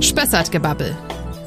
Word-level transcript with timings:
Spessartgebabbel. 0.00 0.96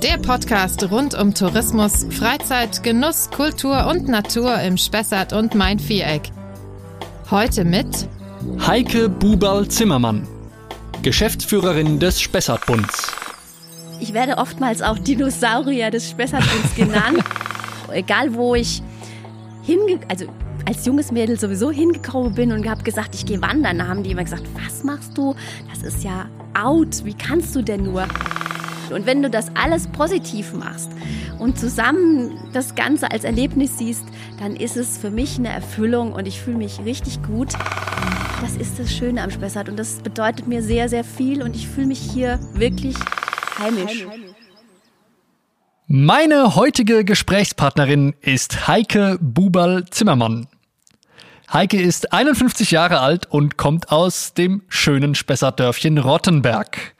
Der 0.03 0.17
Podcast 0.17 0.91
rund 0.91 1.13
um 1.13 1.33
Tourismus, 1.33 2.05
Freizeit, 2.09 2.83
Genuss, 2.83 3.29
Kultur 3.31 3.87
und 3.87 4.07
Natur 4.07 4.59
im 4.59 4.77
Spessart 4.77 5.33
und 5.33 5.55
Main-Viereck. 5.55 6.29
Heute 7.31 7.63
mit 7.63 8.07
Heike 8.65 9.09
Bubal-Zimmermann, 9.09 10.27
Geschäftsführerin 11.03 11.99
des 11.99 12.19
Spessartbunds. 12.19 13.11
Ich 13.99 14.13
werde 14.13 14.37
oftmals 14.37 14.81
auch 14.81 14.99
Dinosaurier 14.99 15.89
des 15.89 16.09
Spessartbunds 16.09 16.75
genannt. 16.75 17.23
Egal 17.91 18.33
wo 18.33 18.55
ich 18.55 18.81
hinge... 19.63 19.99
Also 20.09 20.25
als 20.65 20.85
junges 20.85 21.13
Mädel 21.13 21.39
sowieso 21.39 21.71
hingekommen 21.71 22.33
bin 22.33 22.51
und 22.51 22.67
habe 22.67 22.83
gesagt, 22.83 23.15
ich 23.15 23.25
gehe 23.25 23.41
wandern, 23.41 23.77
da 23.77 23.87
haben 23.87 24.03
die 24.03 24.11
immer 24.11 24.25
gesagt, 24.25 24.43
was 24.53 24.83
machst 24.83 25.17
du? 25.17 25.33
Das 25.69 25.81
ist 25.81 26.03
ja 26.03 26.25
out. 26.57 27.05
Wie 27.05 27.13
kannst 27.13 27.55
du 27.55 27.61
denn 27.61 27.83
nur? 27.83 28.07
Und 28.91 29.05
wenn 29.05 29.21
du 29.21 29.29
das 29.29 29.51
alles 29.55 29.87
positiv 29.87 30.53
machst 30.53 30.89
und 31.39 31.59
zusammen 31.59 32.37
das 32.53 32.75
Ganze 32.75 33.11
als 33.11 33.23
Erlebnis 33.23 33.77
siehst, 33.77 34.05
dann 34.39 34.55
ist 34.55 34.77
es 34.77 34.97
für 34.97 35.11
mich 35.11 35.37
eine 35.37 35.49
Erfüllung 35.49 36.13
und 36.13 36.27
ich 36.27 36.41
fühle 36.41 36.57
mich 36.57 36.79
richtig 36.85 37.21
gut. 37.23 37.53
Das 38.41 38.55
ist 38.55 38.79
das 38.79 38.93
Schöne 38.93 39.23
am 39.23 39.31
Spessart 39.31 39.67
und 39.67 39.77
das 39.77 39.95
bedeutet 39.99 40.47
mir 40.47 40.61
sehr, 40.61 40.89
sehr 40.89 41.03
viel 41.03 41.41
und 41.41 41.55
ich 41.55 41.67
fühle 41.67 41.87
mich 41.87 41.99
hier 41.99 42.39
wirklich 42.53 42.95
heimisch. 43.59 44.05
Meine 45.87 46.55
heutige 46.55 47.05
Gesprächspartnerin 47.05 48.13
ist 48.21 48.67
Heike 48.67 49.17
Bubal-Zimmermann. 49.21 50.47
Heike 51.51 51.81
ist 51.81 52.11
51 52.11 52.71
Jahre 52.71 52.99
alt 52.99 53.25
und 53.31 53.55
kommt 53.55 53.89
aus 53.89 54.33
dem 54.33 54.63
schönen 54.67 55.15
Spessartdörfchen 55.15 55.97
Rottenberg. 55.97 56.93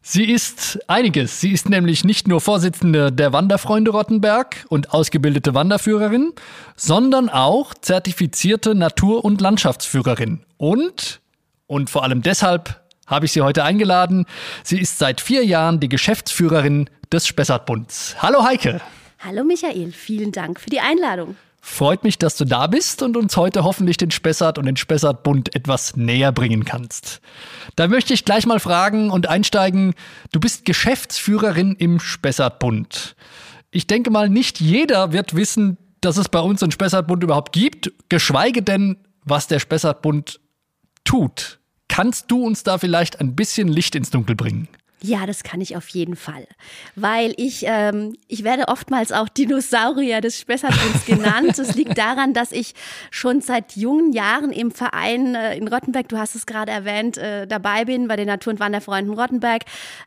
Sie 0.00 0.24
ist 0.24 0.78
einiges. 0.88 1.42
Sie 1.42 1.52
ist 1.52 1.68
nämlich 1.68 2.02
nicht 2.02 2.26
nur 2.26 2.40
Vorsitzende 2.40 3.12
der 3.12 3.34
Wanderfreunde 3.34 3.90
Rottenberg 3.90 4.64
und 4.70 4.94
ausgebildete 4.94 5.52
Wanderführerin, 5.52 6.32
sondern 6.76 7.28
auch 7.28 7.74
zertifizierte 7.74 8.74
Natur- 8.74 9.22
und 9.22 9.42
Landschaftsführerin. 9.42 10.40
Und, 10.56 11.20
und 11.66 11.90
vor 11.90 12.02
allem 12.02 12.22
deshalb 12.22 12.80
habe 13.06 13.26
ich 13.26 13.32
sie 13.32 13.42
heute 13.42 13.64
eingeladen, 13.64 14.24
sie 14.64 14.80
ist 14.80 14.98
seit 14.98 15.20
vier 15.20 15.44
Jahren 15.44 15.78
die 15.78 15.90
Geschäftsführerin 15.90 16.88
des 17.12 17.26
Spessartbunds. 17.26 18.16
Hallo 18.22 18.44
Heike. 18.44 18.80
Hallo 19.18 19.44
Michael, 19.44 19.92
vielen 19.92 20.32
Dank 20.32 20.58
für 20.58 20.70
die 20.70 20.80
Einladung. 20.80 21.36
Freut 21.60 22.04
mich, 22.04 22.16
dass 22.18 22.36
du 22.36 22.46
da 22.46 22.66
bist 22.66 23.02
und 23.02 23.16
uns 23.16 23.36
heute 23.36 23.64
hoffentlich 23.64 23.98
den 23.98 24.10
Spessart 24.10 24.58
und 24.58 24.64
den 24.64 24.76
Spessartbund 24.76 25.54
etwas 25.54 25.94
näher 25.94 26.32
bringen 26.32 26.64
kannst. 26.64 27.20
Da 27.76 27.86
möchte 27.86 28.14
ich 28.14 28.24
gleich 28.24 28.46
mal 28.46 28.60
fragen 28.60 29.10
und 29.10 29.28
einsteigen. 29.28 29.94
Du 30.32 30.40
bist 30.40 30.64
Geschäftsführerin 30.64 31.76
im 31.76 32.00
Spessartbund. 32.00 33.14
Ich 33.70 33.86
denke 33.86 34.10
mal, 34.10 34.30
nicht 34.30 34.58
jeder 34.60 35.12
wird 35.12 35.36
wissen, 35.36 35.76
dass 36.00 36.16
es 36.16 36.30
bei 36.30 36.40
uns 36.40 36.62
einen 36.62 36.72
Spessartbund 36.72 37.22
überhaupt 37.22 37.52
gibt, 37.52 37.92
geschweige 38.08 38.62
denn, 38.62 38.96
was 39.24 39.46
der 39.46 39.58
Spessartbund 39.58 40.40
tut. 41.04 41.60
Kannst 41.88 42.30
du 42.30 42.44
uns 42.44 42.62
da 42.62 42.78
vielleicht 42.78 43.20
ein 43.20 43.36
bisschen 43.36 43.68
Licht 43.68 43.94
ins 43.94 44.10
Dunkel 44.10 44.34
bringen? 44.34 44.68
Ja, 45.02 45.24
das 45.24 45.44
kann 45.44 45.62
ich 45.62 45.76
auf 45.76 45.88
jeden 45.88 46.14
Fall. 46.14 46.46
Weil 46.94 47.32
ich, 47.38 47.64
ähm, 47.66 48.16
ich 48.28 48.44
werde 48.44 48.68
oftmals 48.68 49.12
auch 49.12 49.30
Dinosaurier 49.30 50.20
des 50.20 50.38
Spessartbunds 50.38 51.06
genannt. 51.06 51.58
Das 51.58 51.74
liegt 51.74 51.96
daran, 51.98 52.34
dass 52.34 52.52
ich 52.52 52.74
schon 53.10 53.40
seit 53.40 53.76
jungen 53.76 54.12
Jahren 54.12 54.52
im 54.52 54.70
Verein 54.70 55.34
äh, 55.34 55.56
in 55.56 55.68
Rottenberg, 55.68 56.08
du 56.08 56.18
hast 56.18 56.34
es 56.34 56.44
gerade 56.44 56.70
erwähnt, 56.70 57.16
äh, 57.16 57.46
dabei 57.46 57.86
bin 57.86 58.08
bei 58.08 58.16
den 58.16 58.26
Natur- 58.26 58.52
und 58.52 58.60
Wanderfreunden 58.60 59.18
Rottenberg, 59.18 59.62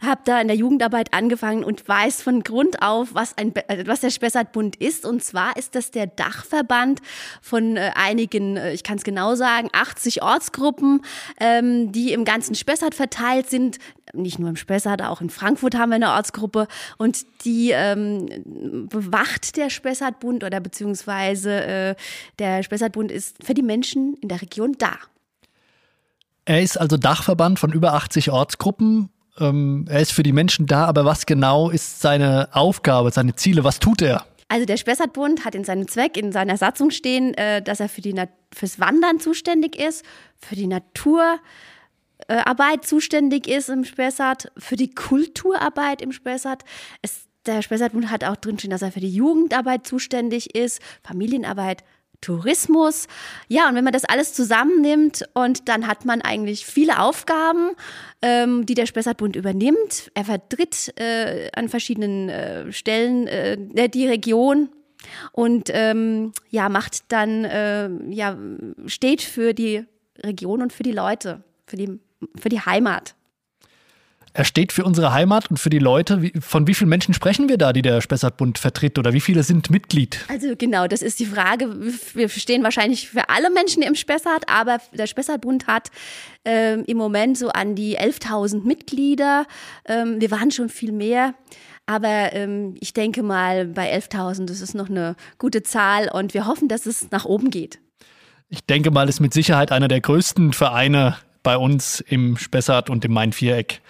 habe 0.06 0.22
da 0.26 0.40
in 0.40 0.48
der 0.48 0.58
Jugendarbeit 0.58 1.12
angefangen 1.12 1.64
und 1.64 1.88
weiß 1.88 2.22
von 2.22 2.44
Grund 2.44 2.84
auf, 2.84 3.16
was, 3.16 3.36
ein, 3.36 3.56
äh, 3.56 3.86
was 3.88 4.02
der 4.02 4.12
Spessartbund 4.12 4.76
ist. 4.76 5.08
Und 5.08 5.24
zwar 5.24 5.58
ist 5.58 5.74
das 5.74 5.90
der 5.90 6.06
Dachverband 6.06 7.00
von 7.42 7.78
äh, 7.78 7.92
einigen, 7.96 8.58
äh, 8.58 8.74
ich 8.74 8.84
kann 8.84 8.98
es 8.98 9.04
genau 9.04 9.34
sagen, 9.34 9.70
80 9.74 10.22
Ortsgruppen, 10.22 11.02
ähm, 11.40 11.92
die 11.92 12.14
im 12.14 12.26
ganzen 12.26 12.54
Spessart 12.54 12.94
verteilt 12.94 13.50
sind, 13.50 13.80
nicht 14.14 14.38
nur 14.38 14.50
im 14.50 14.56
Spessart, 14.56 14.83
auch 14.86 15.22
in 15.22 15.30
Frankfurt 15.30 15.76
haben 15.76 15.90
wir 15.90 15.96
eine 15.96 16.12
Ortsgruppe 16.12 16.68
und 16.98 17.26
die 17.46 17.72
ähm, 17.72 18.28
bewacht 18.90 19.58
der 19.58 19.70
Spessartbund 19.70 20.44
oder 20.44 20.60
beziehungsweise 20.60 21.64
äh, 21.64 21.96
der 22.40 22.64
Spessartbund 22.64 23.12
ist 23.12 23.44
für 23.44 23.54
die 23.54 23.62
Menschen 23.62 24.16
in 24.22 24.30
der 24.30 24.42
Region 24.42 24.76
da. 24.78 24.94
Er 26.46 26.62
ist 26.62 26.78
also 26.78 26.98
Dachverband 26.98 27.60
von 27.60 27.72
über 27.72 27.94
80 27.94 28.32
Ortsgruppen. 28.32 29.10
Ähm, 29.40 29.86
er 29.90 30.02
ist 30.02 30.12
für 30.12 30.24
die 30.24 30.34
Menschen 30.34 30.66
da, 30.66 30.86
aber 30.86 31.06
was 31.06 31.26
genau 31.26 31.70
ist 31.70 32.02
seine 32.02 32.50
Aufgabe, 32.52 33.12
seine 33.12 33.36
Ziele? 33.36 33.64
Was 33.64 33.80
tut 33.80 34.02
er? 34.02 34.26
Also 34.50 34.66
der 34.66 34.78
Spessartbund 34.78 35.46
hat 35.46 35.56
in 35.56 35.64
seinem 35.64 35.88
Zweck, 35.88 36.18
in 36.18 36.32
seiner 36.32 36.58
Satzung 36.58 36.92
stehen, 36.92 37.34
äh, 37.34 37.62
dass 37.62 37.80
er 37.80 37.90
für 37.90 38.02
die 38.02 38.14
fürs 38.54 38.80
Wandern 38.80 39.20
zuständig 39.20 39.80
ist, 39.80 40.06
für 40.38 40.56
die 40.56 40.68
Natur, 40.68 41.40
Arbeit 42.28 42.86
zuständig 42.86 43.48
ist 43.48 43.70
im 43.70 43.84
Spessart, 43.84 44.52
für 44.58 44.76
die 44.76 44.94
Kulturarbeit 44.94 46.02
im 46.02 46.12
Spessart. 46.12 46.64
Es, 47.02 47.26
der 47.46 47.62
Spessartbund 47.62 48.10
hat 48.10 48.24
auch 48.24 48.36
drinstehen, 48.36 48.72
dass 48.72 48.82
er 48.82 48.92
für 48.92 49.00
die 49.00 49.14
Jugendarbeit 49.14 49.86
zuständig 49.86 50.56
ist, 50.56 50.82
Familienarbeit, 51.04 51.84
Tourismus. 52.24 53.08
Ja, 53.48 53.68
und 53.68 53.76
wenn 53.76 53.84
man 53.84 53.94
das 53.94 54.06
alles 54.06 54.34
zusammennimmt 54.34 55.26
und 55.34 55.68
dann 55.68 55.88
hat 55.88 56.06
man 56.06 56.22
eigentlich 56.22 56.66
viele 56.66 57.00
Aufgaben, 57.00 57.72
ähm, 58.22 58.66
die 58.66 58.74
der 58.74 58.86
Spessartbund 58.86 59.36
übernimmt. 59.36 60.12
Er 60.14 60.26
vertritt 60.26 60.94
äh, 61.00 61.50
an 61.54 61.70
verschiedenen 61.70 62.30
äh, 62.30 62.72
Stellen 62.72 63.28
äh, 63.28 63.90
die 63.90 64.08
Region 64.08 64.70
und 65.34 65.70
ähm, 65.74 66.32
ja, 66.50 66.70
macht 66.70 67.12
dann, 67.12 67.44
äh, 67.44 67.90
ja, 68.10 68.38
steht 68.86 69.22
für 69.22 69.54
die 69.54 69.86
Region 70.24 70.62
und 70.62 70.72
für 70.72 70.84
die 70.84 70.94
Leute, 70.94 71.44
für 71.66 71.76
die 71.76 72.00
für 72.40 72.50
die 72.50 72.60
Heimat. 72.60 73.16
Er 74.36 74.46
steht 74.46 74.72
für 74.72 74.84
unsere 74.84 75.14
Heimat 75.14 75.52
und 75.52 75.58
für 75.58 75.70
die 75.70 75.78
Leute. 75.78 76.32
Von 76.40 76.66
wie 76.66 76.74
vielen 76.74 76.90
Menschen 76.90 77.14
sprechen 77.14 77.50
wir 77.50 77.60
da, 77.60 77.72
die 77.72 77.84
der 77.84 78.02
Spessartbund 78.02 78.58
vertritt? 78.58 78.98
Oder 78.98 79.14
wie 79.14 79.22
viele 79.22 79.44
sind 79.44 79.70
Mitglied? 79.70 80.26
Also 80.28 80.56
genau, 80.58 80.88
das 80.88 81.04
ist 81.04 81.20
die 81.20 81.28
Frage. 81.28 81.70
Wir 82.16 82.28
stehen 82.30 82.64
wahrscheinlich 82.64 83.10
für 83.10 83.30
alle 83.30 83.52
Menschen 83.52 83.84
im 83.84 83.94
Spessart, 83.94 84.50
aber 84.50 84.80
der 84.92 85.06
Spessartbund 85.06 85.68
hat 85.68 85.92
ähm, 86.46 86.84
im 86.88 86.98
Moment 86.98 87.38
so 87.38 87.50
an 87.50 87.76
die 87.76 88.00
11.000 88.00 88.66
Mitglieder. 88.66 89.46
Ähm, 89.86 90.20
wir 90.20 90.32
waren 90.32 90.50
schon 90.50 90.70
viel 90.70 90.94
mehr. 90.94 91.36
Aber 91.86 92.34
ähm, 92.34 92.76
ich 92.80 92.94
denke 92.94 93.22
mal, 93.22 93.68
bei 93.68 93.96
11.000 93.96 94.46
das 94.46 94.62
ist 94.62 94.74
noch 94.74 94.90
eine 94.90 95.16
gute 95.38 95.62
Zahl 95.62 96.10
und 96.12 96.34
wir 96.34 96.48
hoffen, 96.48 96.70
dass 96.70 96.88
es 96.88 97.12
nach 97.12 97.26
oben 97.26 97.52
geht. 97.52 97.80
Ich 98.50 98.66
denke 98.66 98.90
mal, 98.90 99.10
ist 99.10 99.20
mit 99.20 99.34
Sicherheit 99.34 99.72
einer 99.72 99.88
der 99.88 100.02
größten 100.02 100.54
Vereine 100.54 101.18
bei 101.44 101.58
uns 101.58 102.00
im 102.00 102.38
Spessart 102.38 102.90
und 102.90 103.06
im 103.06 103.14
Main-Viereck, 103.14 103.82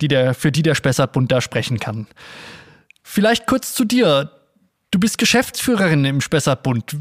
die 0.00 0.08
der, 0.08 0.34
für 0.34 0.52
die 0.52 0.62
der 0.62 0.74
Spessartbund 0.74 1.30
da 1.30 1.40
sprechen 1.40 1.78
kann. 1.78 2.06
Vielleicht 3.02 3.46
kurz 3.46 3.74
zu 3.74 3.84
dir. 3.84 4.30
Du 4.90 4.98
bist 4.98 5.18
Geschäftsführerin 5.18 6.04
im 6.04 6.20
Spessartbund. 6.20 6.96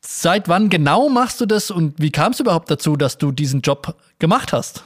Seit 0.00 0.48
wann 0.48 0.68
genau 0.68 1.08
machst 1.08 1.40
du 1.40 1.46
das 1.46 1.70
und 1.70 1.94
wie 1.98 2.10
kam 2.10 2.32
es 2.32 2.40
überhaupt 2.40 2.70
dazu, 2.70 2.96
dass 2.96 3.16
du 3.16 3.32
diesen 3.32 3.62
Job 3.62 3.96
gemacht 4.18 4.52
hast? 4.52 4.84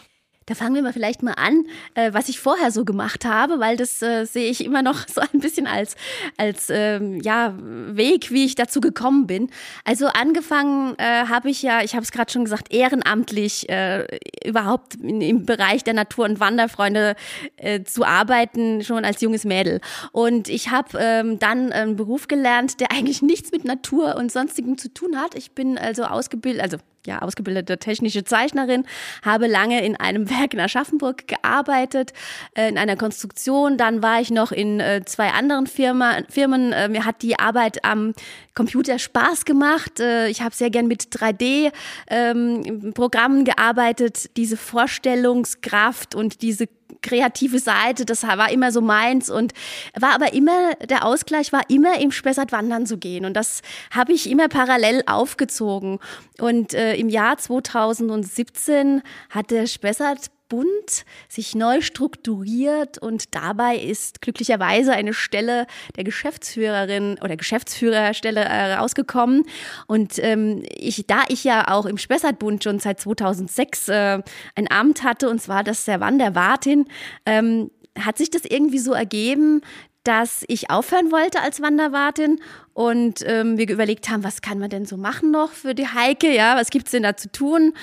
Da 0.49 0.55
fangen 0.55 0.75
wir 0.75 0.83
mal 0.83 0.95
vielleicht 0.95 1.23
mal 1.23 1.35
an, 1.35 1.67
äh, 1.95 2.15
was 2.15 2.31
ich 2.31 2.41
vorher 2.41 2.71
so 2.71 2.87
gemacht 2.87 3.27
habe, 3.27 3.61
weil 3.61 3.77
das 3.77 4.01
äh, 4.01 4.25
sehe 4.25 4.51
ich 4.51 4.65
immer 4.65 4.81
noch 4.81 5.07
so 5.15 5.21
ein 5.21 5.41
bisschen 5.41 5.67
als, 5.67 5.95
als 6.39 6.69
ähm, 6.71 7.21
ja, 7.21 7.53
Weg, 7.59 8.31
wie 8.31 8.47
ich 8.47 8.55
dazu 8.55 8.81
gekommen 8.81 9.27
bin. 9.27 9.51
Also 9.85 10.07
angefangen 10.07 10.95
äh, 10.97 11.27
habe 11.27 11.51
ich 11.51 11.61
ja, 11.61 11.83
ich 11.83 11.93
habe 11.95 12.03
es 12.03 12.13
gerade 12.13 12.33
schon 12.33 12.45
gesagt, 12.45 12.73
ehrenamtlich 12.73 13.69
äh, 13.69 14.07
überhaupt 14.43 14.95
in, 14.95 15.21
im 15.21 15.45
Bereich 15.45 15.85
der 15.85 15.93
Natur- 15.93 16.25
und 16.25 16.41
Wanderfreunde 16.41 17.15
äh, 17.57 17.83
zu 17.83 18.05
arbeiten, 18.05 18.83
schon 18.83 19.05
als 19.05 19.21
junges 19.21 19.45
Mädel. 19.45 19.83
Und 20.13 20.49
ich 20.49 20.71
habe 20.71 20.99
ähm, 20.99 21.39
dann 21.39 21.73
einen 21.73 21.97
Beruf 21.97 22.27
gelernt, 22.27 22.81
der 22.81 22.91
eigentlich 22.93 23.21
nichts 23.21 23.53
mit 23.53 23.67
Natur 23.67 24.17
und 24.17 24.33
sonstigem 24.33 24.79
zu 24.79 24.95
tun 24.95 25.19
hat. 25.19 25.35
Ich 25.35 25.51
bin 25.51 25.77
also 25.77 26.05
ausgebildet, 26.05 26.63
also 26.63 26.79
ja, 27.09 27.23
ausgebildete 27.23 27.79
technische 27.79 28.23
Zeichnerin, 28.23 28.85
habe 29.23 29.47
lange 29.47 29.83
in 29.85 29.97
einem 29.97 30.29
Werk 30.31 30.53
in 30.55 30.61
Aschaffenburg 30.61 31.27
gearbeitet, 31.27 32.13
äh, 32.55 32.69
in 32.69 32.79
einer 32.79 32.97
Konstruktion. 32.97 33.77
Dann 33.79 34.03
war 34.03 34.21
ich 34.21 34.31
noch 34.31 34.53
in 34.53 34.79
äh, 34.79 35.03
zwei 35.05 35.31
anderen 35.31 35.67
Firma, 35.67 36.19
Firmen. 36.29 36.73
Äh, 36.73 36.89
mir 36.89 37.05
hat 37.05 37.23
die 37.23 37.37
Arbeit 37.39 37.85
am 37.85 38.15
Computer 38.55 38.99
Spaß 38.99 39.45
gemacht. 39.45 40.01
Ich 40.01 40.43
habe 40.43 40.53
sehr 40.53 40.71
gern 40.71 40.89
mit 40.89 41.15
3D-Programmen 41.15 43.39
ähm, 43.39 43.45
gearbeitet. 43.45 44.37
Diese 44.37 44.57
Vorstellungskraft 44.57 46.17
und 46.17 46.43
diese 46.43 46.67
kreative 47.03 47.59
Seite, 47.59 48.05
das 48.05 48.23
war 48.23 48.51
immer 48.51 48.73
so 48.73 48.81
meins 48.81 49.31
und 49.31 49.53
war 49.99 50.15
aber 50.15 50.33
immer, 50.33 50.75
der 50.89 51.05
Ausgleich 51.05 51.53
war 51.53 51.63
immer 51.69 52.01
im 52.01 52.13
Spessart 52.13 52.53
wandern 52.53 52.87
zu 52.87 52.99
gehen 52.99 53.25
und 53.25 53.35
das 53.35 53.63
habe 53.91 54.13
ich 54.13 54.31
immer 54.31 54.49
parallel 54.49 55.03
aufgezogen 55.07 55.99
und 56.41 56.75
äh, 56.75 56.95
im 56.97 57.09
Jahr 57.09 57.39
2017 57.39 59.03
hat 59.31 59.51
der 59.51 59.67
Spessart 59.67 60.31
Spessartbund 60.49 61.05
sich 61.29 61.55
neu 61.55 61.81
strukturiert 61.81 62.99
und 62.99 63.35
dabei 63.35 63.77
ist 63.77 64.23
glücklicherweise 64.23 64.93
eine 64.93 65.13
Stelle 65.13 65.67
der 65.97 66.05
Geschäftsführerin 66.05 67.19
oder 67.23 67.37
Geschäftsführerstelle 67.37 68.41
äh, 68.41 68.75
rausgekommen. 68.75 69.45
Und 69.87 70.19
ähm, 70.19 70.63
ich, 70.75 71.07
da 71.07 71.25
ich 71.29 71.45
ja 71.45 71.69
auch 71.69 71.87
im 71.87 71.99
Spessartbund 71.99 72.65
schon 72.65 72.79
seit 72.79 73.01
2006 73.01 73.89
äh, 73.89 74.23
ein 74.55 74.71
Amt 74.71 75.03
hatte, 75.03 75.29
und 75.29 75.41
zwar 75.41 75.65
das 75.65 75.85
der 75.85 76.01
Wanderwartin, 76.01 76.87
ähm, 77.27 77.71
hat 77.99 78.17
sich 78.17 78.31
das 78.31 78.45
irgendwie 78.45 78.79
so 78.79 78.93
ergeben, 78.93 79.61
dass 80.09 80.43
ich 80.49 80.71
aufhören 80.71 81.13
wollte 81.13 81.43
als 81.43 81.61
Wanderwartin 81.61 82.41
und 82.73 83.23
ähm, 83.27 83.59
wir 83.59 83.69
überlegt 83.69 84.09
haben, 84.09 84.25
was 84.25 84.41
kann 84.41 84.59
man 84.59 84.71
denn 84.71 84.87
so 84.87 84.97
machen 84.97 85.31
noch 85.31 85.53
für 85.53 85.75
die 85.75 85.87
Heike, 85.87 86.35
ja, 86.35 86.57
was 86.57 86.71
gibt's 86.71 86.93
denn 86.93 87.03
da 87.03 87.15
zu 87.15 87.31
tun? 87.31 87.75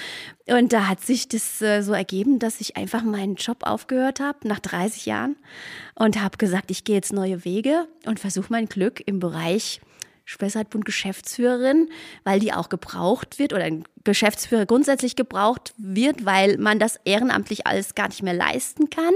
Und 0.47 0.73
da 0.73 0.87
hat 0.87 1.01
sich 1.01 1.27
das 1.27 1.61
äh, 1.61 1.83
so 1.83 1.93
ergeben, 1.93 2.39
dass 2.39 2.61
ich 2.61 2.77
einfach 2.77 3.03
meinen 3.03 3.35
Job 3.35 3.57
aufgehört 3.61 4.21
habe 4.21 4.47
nach 4.47 4.59
30 4.59 5.05
Jahren 5.05 5.35
und 5.93 6.19
habe 6.19 6.37
gesagt, 6.37 6.71
ich 6.71 6.83
gehe 6.83 6.95
jetzt 6.95 7.13
neue 7.13 7.45
Wege 7.45 7.87
und 8.07 8.19
versuche 8.19 8.47
mein 8.49 8.65
Glück 8.65 9.03
im 9.05 9.19
Bereich 9.19 9.79
Spessartbund 10.25 10.85
Geschäftsführerin, 10.85 11.89
weil 12.23 12.39
die 12.39 12.51
auch 12.51 12.69
gebraucht 12.69 13.37
wird 13.37 13.53
oder 13.53 13.63
ein 13.63 13.85
Geschäftsführer 14.03 14.65
grundsätzlich 14.65 15.15
gebraucht 15.15 15.73
wird, 15.77 16.25
weil 16.25 16.57
man 16.57 16.79
das 16.79 16.99
ehrenamtlich 17.05 17.67
alles 17.67 17.93
gar 17.93 18.07
nicht 18.07 18.23
mehr 18.23 18.33
leisten 18.33 18.89
kann 18.89 19.13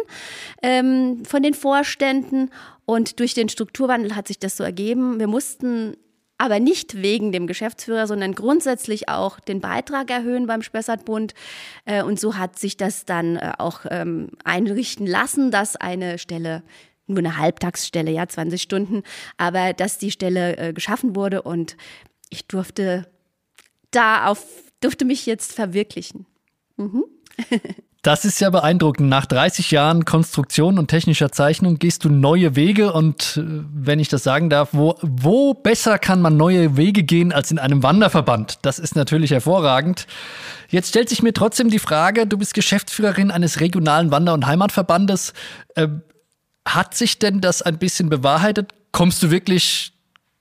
ähm, 0.62 1.26
von 1.26 1.42
den 1.42 1.56
Vorständen. 1.56 2.52
Und 2.90 3.20
durch 3.20 3.36
den 3.36 3.50
Strukturwandel 3.50 4.16
hat 4.16 4.28
sich 4.28 4.40
das 4.40 4.58
so 4.58 4.64
ergeben. 4.64 5.20
Wir 5.20 5.28
mussten 5.28 5.96
aber 6.40 6.60
nicht 6.60 7.04
wegen 7.04 7.32
dem 7.32 7.46
Geschäftsführer, 7.46 8.08
sondern 8.08 8.34
grundsätzlich 8.34 9.10
auch 9.10 9.40
den 9.40 9.62
Beitrag 9.62 10.10
erhöhen 10.10 10.48
beim 10.48 10.64
Spessartbund. 10.64 11.36
Äh, 11.86 12.02
und 12.02 12.20
so 12.20 12.36
hat 12.36 12.58
sich 12.58 12.78
das 12.78 13.06
dann 13.06 13.36
äh, 13.36 13.52
auch 13.60 13.82
ähm, 13.92 14.32
einrichten 14.44 15.06
lassen, 15.06 15.52
dass 15.52 15.76
eine 15.76 16.18
Stelle 16.18 16.64
nur 17.06 17.20
eine 17.20 17.38
Halbtagsstelle, 17.38 18.10
ja, 18.10 18.28
20 18.28 18.60
Stunden, 18.60 19.04
aber 19.38 19.74
dass 19.74 20.00
die 20.00 20.10
Stelle 20.10 20.58
äh, 20.58 20.74
geschaffen 20.74 21.16
wurde 21.16 21.44
und 21.44 21.78
ich 22.32 22.48
durfte 22.48 23.08
da 23.92 24.26
auf, 24.26 24.44
durfte 24.82 25.06
mich 25.06 25.28
jetzt 25.28 25.54
verwirklichen. 25.54 26.26
Mhm. 26.76 27.04
Das 28.02 28.24
ist 28.24 28.40
ja 28.40 28.50
beeindruckend. 28.50 29.10
Nach 29.10 29.26
30 29.26 29.72
Jahren 29.72 30.06
Konstruktion 30.06 30.80
und 30.80 30.88
technischer 30.88 31.34
Zeichnung 31.34 31.80
gehst 31.80 32.06
du 32.06 32.10
neue 32.10 32.56
Wege 32.56 32.94
und 32.94 33.36
äh, 33.38 33.44
wenn 33.74 34.00
ich 34.00 34.08
das 34.08 34.24
sagen 34.24 34.50
darf, 34.50 34.70
wo, 34.72 34.96
wo 35.02 35.54
besser 35.54 36.00
kann 36.00 36.22
man 36.22 36.38
neue 36.38 36.78
Wege 36.78 37.04
gehen 37.04 37.34
als 37.34 37.52
in 37.52 37.60
einem 37.60 37.84
Wanderverband? 37.84 38.60
Das 38.62 38.80
ist 38.80 38.96
natürlich 38.96 39.32
hervorragend. 39.32 40.08
Jetzt 40.70 40.90
stellt 40.90 41.10
sich 41.10 41.22
mir 41.22 41.34
trotzdem 41.34 41.70
die 41.70 41.80
Frage, 41.80 42.26
du 42.26 42.38
bist 42.38 42.54
Geschäftsführerin 42.54 43.32
eines 43.32 43.60
regionalen 43.60 44.12
Wander- 44.12 44.34
und 44.34 44.46
Heimatverbandes. 44.46 45.34
Äh, 45.76 45.90
hat 46.66 46.96
sich 46.96 47.20
denn 47.20 47.42
das 47.42 47.62
ein 47.62 47.80
bisschen 47.80 48.10
bewahrheitet? 48.10 48.72
Kommst 48.94 49.22
du 49.24 49.30
wirklich 49.30 49.92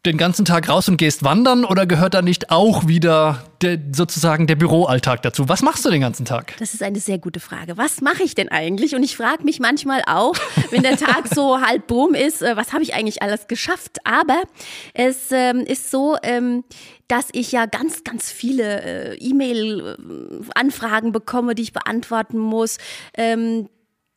den 0.08 0.16
ganzen 0.16 0.44
Tag 0.44 0.68
raus 0.68 0.88
und 0.88 0.96
gehst 0.96 1.22
wandern 1.22 1.64
oder 1.64 1.86
gehört 1.86 2.14
da 2.14 2.22
nicht 2.22 2.50
auch 2.50 2.88
wieder 2.88 3.44
der, 3.60 3.78
sozusagen 3.92 4.46
der 4.46 4.56
Büroalltag 4.56 5.22
dazu? 5.22 5.48
Was 5.48 5.62
machst 5.62 5.84
du 5.84 5.90
den 5.90 6.00
ganzen 6.00 6.24
Tag? 6.24 6.54
Das 6.58 6.72
ist 6.72 6.82
eine 6.82 6.98
sehr 6.98 7.18
gute 7.18 7.40
Frage. 7.40 7.76
Was 7.76 8.00
mache 8.00 8.22
ich 8.22 8.34
denn 8.34 8.48
eigentlich? 8.48 8.94
Und 8.94 9.02
ich 9.02 9.16
frage 9.16 9.44
mich 9.44 9.60
manchmal 9.60 10.02
auch, 10.06 10.34
wenn 10.70 10.82
der 10.82 10.96
Tag 10.96 11.28
so 11.32 11.60
halb 11.66 11.86
boom 11.86 12.14
ist, 12.14 12.40
äh, 12.40 12.56
was 12.56 12.72
habe 12.72 12.82
ich 12.82 12.94
eigentlich 12.94 13.22
alles 13.22 13.48
geschafft? 13.48 13.98
Aber 14.04 14.42
es 14.94 15.30
ähm, 15.30 15.60
ist 15.60 15.90
so, 15.90 16.16
ähm, 16.22 16.64
dass 17.06 17.28
ich 17.32 17.52
ja 17.52 17.66
ganz, 17.66 18.02
ganz 18.02 18.30
viele 18.30 18.82
äh, 18.82 19.16
E-Mail-Anfragen 19.16 21.12
bekomme, 21.12 21.54
die 21.54 21.62
ich 21.62 21.72
beantworten 21.72 22.38
muss. 22.38 22.78
Ähm, 23.14 23.68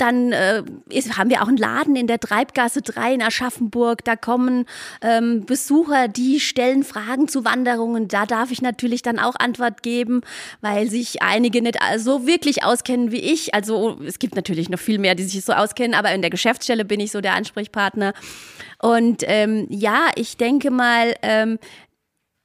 dann 0.02 0.32
äh, 0.32 0.64
ist, 0.90 1.18
haben 1.18 1.30
wir 1.30 1.44
auch 1.44 1.48
einen 1.48 1.58
Laden 1.58 1.96
in 1.96 2.08
der 2.08 2.20
Treibgasse 2.20 2.82
3 2.82 3.14
in 3.14 3.22
Aschaffenburg. 3.22 4.04
Da 4.04 4.16
kommen 4.16 4.66
ähm, 5.02 5.46
Besucher, 5.46 6.08
die 6.08 6.40
stellen 6.40 6.84
Fragen 6.84 7.28
zu 7.28 7.46
Wanderungen. 7.46 8.08
Da 8.08 8.26
darf 8.26 8.52
ich 8.52 8.62
natürlich 8.62 9.04
dann 9.04 9.20
auch 9.20 9.36
Antwort 9.38 9.84
geben, 9.84 10.22
weil 10.62 10.90
sich 10.90 11.22
einige 11.22 11.62
nicht 11.62 11.78
so 11.98 12.26
wirklich 12.26 12.64
auskennen 12.64 13.12
wie 13.12 13.20
ich. 13.20 13.54
Also 13.54 14.00
es 14.06 14.18
gibt 14.18 14.36
natürlich 14.36 14.70
noch 14.70 14.80
viel 14.80 14.98
mehr, 14.98 15.14
die 15.14 15.24
sich 15.24 15.46
so 15.46 15.54
auskennen, 15.54 15.94
aber 15.94 16.12
in 16.14 16.22
der 16.22 16.32
Geschäftsstelle 16.32 16.84
bin 16.84 17.00
ich 17.00 17.12
so 17.12 17.22
der 17.22 17.36
Ansprechpartner. 17.36 18.14
Und 18.82 19.24
ähm, 19.28 19.68
ja, 19.70 20.08
ich 20.16 20.38
denke 20.38 20.72
mal, 20.72 21.14
ähm, 21.22 21.60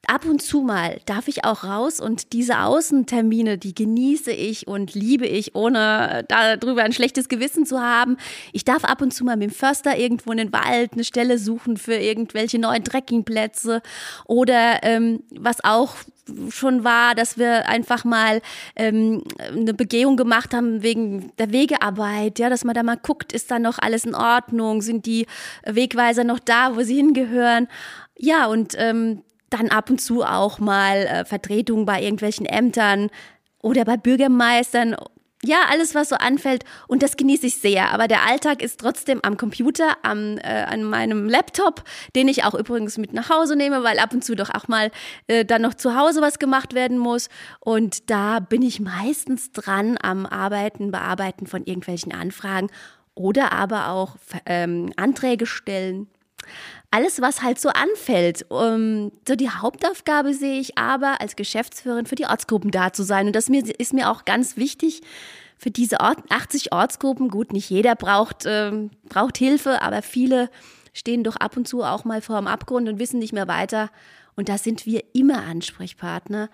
ab 0.07 0.25
und 0.25 0.41
zu 0.41 0.61
mal 0.61 0.99
darf 1.05 1.27
ich 1.27 1.43
auch 1.43 1.63
raus 1.63 1.99
und 1.99 2.33
diese 2.33 2.59
Außentermine, 2.59 3.57
die 3.57 3.75
genieße 3.75 4.31
ich 4.31 4.67
und 4.67 4.95
liebe 4.95 5.27
ich, 5.27 5.53
ohne 5.53 6.25
darüber 6.29 6.83
ein 6.83 6.93
schlechtes 6.93 7.27
Gewissen 7.27 7.65
zu 7.65 7.81
haben. 7.81 8.17
Ich 8.53 8.63
darf 8.63 8.85
ab 8.85 9.01
und 9.01 9.13
zu 9.13 9.25
mal 9.25 9.35
mit 9.35 9.51
dem 9.51 9.53
Förster 9.53 9.97
irgendwo 9.97 10.31
in 10.31 10.37
den 10.37 10.53
Wald 10.53 10.93
eine 10.93 11.03
Stelle 11.03 11.37
suchen 11.37 11.77
für 11.77 11.95
irgendwelche 11.95 12.57
neuen 12.57 12.83
Trekkingplätze 12.83 13.81
oder 14.25 14.79
ähm, 14.83 15.23
was 15.31 15.63
auch 15.63 15.95
schon 16.49 16.83
war, 16.83 17.15
dass 17.15 17.37
wir 17.37 17.67
einfach 17.67 18.03
mal 18.03 18.41
ähm, 18.75 19.23
eine 19.39 19.73
Begehung 19.73 20.17
gemacht 20.17 20.53
haben 20.53 20.83
wegen 20.83 21.31
der 21.37 21.51
Wegearbeit, 21.51 22.39
ja, 22.39 22.49
dass 22.49 22.63
man 22.63 22.75
da 22.75 22.83
mal 22.83 22.97
guckt, 22.97 23.33
ist 23.33 23.51
da 23.51 23.59
noch 23.59 23.79
alles 23.79 24.05
in 24.05 24.15
Ordnung, 24.15 24.81
sind 24.81 25.05
die 25.05 25.25
Wegweiser 25.65 26.23
noch 26.23 26.39
da, 26.39 26.75
wo 26.75 26.81
sie 26.81 26.95
hingehören. 26.95 27.67
Ja, 28.17 28.47
und 28.47 28.73
ähm, 28.77 29.21
dann 29.49 29.69
ab 29.69 29.89
und 29.89 29.99
zu 29.99 30.23
auch 30.23 30.59
mal 30.59 30.97
äh, 30.97 31.25
Vertretungen 31.25 31.85
bei 31.85 32.01
irgendwelchen 32.01 32.45
Ämtern 32.45 33.09
oder 33.61 33.85
bei 33.85 33.97
Bürgermeistern. 33.97 34.95
Ja, 35.43 35.65
alles, 35.69 35.93
was 35.93 36.09
so 36.09 36.15
anfällt. 36.15 36.63
Und 36.87 37.03
das 37.03 37.15
genieße 37.15 37.45
ich 37.45 37.57
sehr. 37.57 37.91
Aber 37.91 38.07
der 38.07 38.25
Alltag 38.25 38.63
ist 38.63 38.79
trotzdem 38.79 39.19
am 39.21 39.37
Computer, 39.37 39.95
am, 40.01 40.37
äh, 40.39 40.65
an 40.67 40.83
meinem 40.83 41.29
Laptop, 41.29 41.83
den 42.15 42.27
ich 42.27 42.43
auch 42.43 42.55
übrigens 42.55 42.97
mit 42.97 43.13
nach 43.13 43.29
Hause 43.29 43.55
nehme, 43.55 43.83
weil 43.83 43.99
ab 43.99 44.13
und 44.13 44.23
zu 44.23 44.35
doch 44.35 44.49
auch 44.49 44.67
mal 44.67 44.89
äh, 45.27 45.45
dann 45.45 45.61
noch 45.61 45.75
zu 45.75 45.95
Hause 45.95 46.21
was 46.21 46.39
gemacht 46.39 46.73
werden 46.73 46.97
muss. 46.97 47.29
Und 47.59 48.09
da 48.09 48.39
bin 48.39 48.63
ich 48.63 48.79
meistens 48.79 49.51
dran 49.51 49.97
am 50.01 50.25
Arbeiten, 50.25 50.91
Bearbeiten 50.91 51.45
von 51.45 51.63
irgendwelchen 51.65 52.13
Anfragen 52.13 52.69
oder 53.13 53.51
aber 53.51 53.89
auch 53.89 54.15
ähm, 54.47 54.91
Anträge 54.95 55.45
stellen 55.45 56.07
alles, 56.97 57.21
was 57.21 57.43
halt 57.43 57.59
so 57.59 57.69
anfällt. 57.69 58.49
Um, 58.49 59.11
so 59.27 59.35
die 59.35 59.51
Hauptaufgabe 59.51 60.33
sehe 60.33 60.59
ich 60.59 60.79
aber 60.79 61.21
als 61.21 61.35
Geschäftsführerin 61.35 62.07
für 62.07 62.15
die 62.15 62.25
Ortsgruppen 62.25 62.71
da 62.71 62.91
zu 62.91 63.03
sein. 63.03 63.27
Und 63.27 63.35
das 63.35 63.49
ist 63.49 63.93
mir 63.93 64.09
auch 64.09 64.25
ganz 64.25 64.57
wichtig 64.57 65.01
für 65.59 65.69
diese 65.69 65.99
80 66.01 66.73
Ortsgruppen. 66.73 67.29
Gut, 67.29 67.53
nicht 67.53 67.69
jeder 67.69 67.95
braucht, 67.95 68.45
ähm, 68.47 68.89
braucht 69.09 69.37
Hilfe, 69.37 69.83
aber 69.83 70.01
viele 70.01 70.49
stehen 70.91 71.23
doch 71.23 71.35
ab 71.35 71.55
und 71.55 71.67
zu 71.67 71.83
auch 71.83 72.03
mal 72.03 72.23
vor 72.23 72.37
dem 72.37 72.47
Abgrund 72.47 72.89
und 72.89 72.97
wissen 72.97 73.19
nicht 73.19 73.33
mehr 73.33 73.47
weiter. 73.47 73.91
Und 74.35 74.49
da 74.49 74.57
sind 74.57 74.87
wir 74.87 75.03
immer 75.13 75.43
Ansprechpartner. 75.43 76.49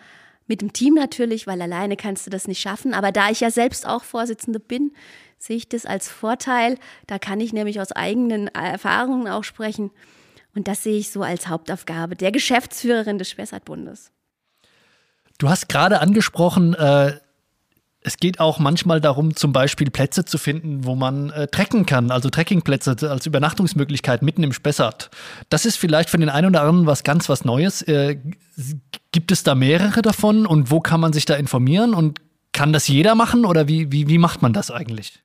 Mit 0.45 0.59
dem 0.59 0.73
Team 0.73 0.95
natürlich, 0.95 1.47
weil 1.47 1.61
alleine 1.61 1.95
kannst 1.95 2.25
du 2.25 2.29
das 2.29 2.49
nicht 2.49 2.59
schaffen. 2.59 2.93
Aber 2.93 3.13
da 3.13 3.29
ich 3.29 3.39
ja 3.39 3.49
selbst 3.49 3.87
auch 3.87 4.03
Vorsitzende 4.03 4.59
bin, 4.59 4.91
sehe 5.37 5.55
ich 5.55 5.69
das 5.69 5.85
als 5.85 6.09
Vorteil. 6.09 6.77
Da 7.07 7.17
kann 7.17 7.39
ich 7.39 7.53
nämlich 7.53 7.79
aus 7.79 7.93
eigenen 7.93 8.49
Erfahrungen 8.49 9.29
auch 9.29 9.45
sprechen. 9.45 9.89
Und 10.55 10.67
das 10.67 10.83
sehe 10.83 10.97
ich 10.97 11.11
so 11.11 11.23
als 11.23 11.47
Hauptaufgabe 11.47 12.15
der 12.15 12.31
Geschäftsführerin 12.31 13.17
des 13.17 13.29
Spessartbundes. 13.29 14.11
Du 15.39 15.49
hast 15.49 15.67
gerade 15.67 15.99
angesprochen, 15.99 16.73
äh, 16.75 17.17
es 18.05 18.17
geht 18.17 18.39
auch 18.39 18.59
manchmal 18.59 19.01
darum, 19.01 19.35
zum 19.35 19.53
Beispiel 19.53 19.89
Plätze 19.89 20.25
zu 20.25 20.37
finden, 20.37 20.85
wo 20.85 20.95
man 20.95 21.29
äh, 21.31 21.47
trecken 21.47 21.85
kann, 21.85 22.11
also 22.11 22.29
Trekkingplätze 22.29 22.97
als 23.09 23.25
Übernachtungsmöglichkeit 23.25 24.21
mitten 24.21 24.43
im 24.43 24.53
Spessart. 24.53 25.09
Das 25.49 25.65
ist 25.65 25.77
vielleicht 25.77 26.09
für 26.09 26.17
den 26.17 26.29
einen 26.29 26.47
oder 26.47 26.61
anderen 26.61 26.85
was 26.85 27.03
ganz 27.03 27.29
was 27.29 27.45
Neues. 27.45 27.81
Äh, 27.83 28.19
gibt 29.11 29.31
es 29.31 29.43
da 29.43 29.55
mehrere 29.55 30.01
davon 30.01 30.45
und 30.45 30.69
wo 30.69 30.81
kann 30.81 30.99
man 30.99 31.13
sich 31.13 31.25
da 31.25 31.35
informieren 31.35 31.93
und 31.93 32.19
kann 32.51 32.73
das 32.73 32.87
jeder 32.87 33.15
machen 33.15 33.45
oder 33.45 33.67
wie, 33.67 33.91
wie, 33.91 34.07
wie 34.07 34.17
macht 34.17 34.41
man 34.41 34.53
das 34.53 34.69
eigentlich? 34.69 35.23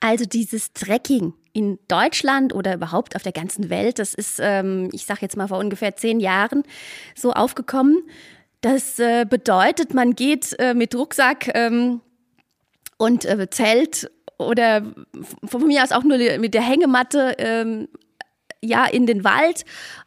Also 0.00 0.24
dieses 0.24 0.72
Trekking 0.72 1.34
in 1.54 1.78
Deutschland 1.88 2.52
oder 2.52 2.74
überhaupt 2.74 3.16
auf 3.16 3.22
der 3.22 3.32
ganzen 3.32 3.70
Welt, 3.70 3.98
das 3.98 4.12
ist, 4.12 4.40
ähm, 4.42 4.90
ich 4.92 5.06
sage 5.06 5.20
jetzt 5.22 5.36
mal 5.36 5.48
vor 5.48 5.58
ungefähr 5.58 5.96
zehn 5.96 6.20
Jahren 6.20 6.64
so 7.14 7.32
aufgekommen. 7.32 8.02
Das 8.60 8.98
äh, 8.98 9.24
bedeutet, 9.24 9.94
man 9.94 10.14
geht 10.14 10.58
äh, 10.58 10.74
mit 10.74 10.94
Rucksack 10.94 11.50
ähm, 11.54 12.00
und 12.98 13.24
äh, 13.24 13.48
Zelt 13.50 14.10
oder 14.36 14.82
von 15.44 15.66
mir 15.66 15.82
aus 15.82 15.92
auch 15.92 16.02
nur 16.02 16.18
mit 16.38 16.54
der 16.54 16.62
Hängematte 16.62 17.36
ähm, 17.38 17.88
ja 18.64 18.86
in 18.86 19.06
den 19.06 19.24
Wald 19.24 19.64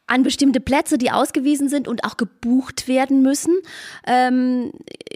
an 0.07 0.23
bestimmte 0.23 0.61
Plätze, 0.61 0.97
die 0.97 1.11
ausgewiesen 1.11 1.67
sind 1.67 1.87
und 1.87 2.05
auch 2.05 2.15
gebucht 2.15 2.87
werden 2.87 3.21
müssen. 3.21 3.59
Ähm, 4.05 4.71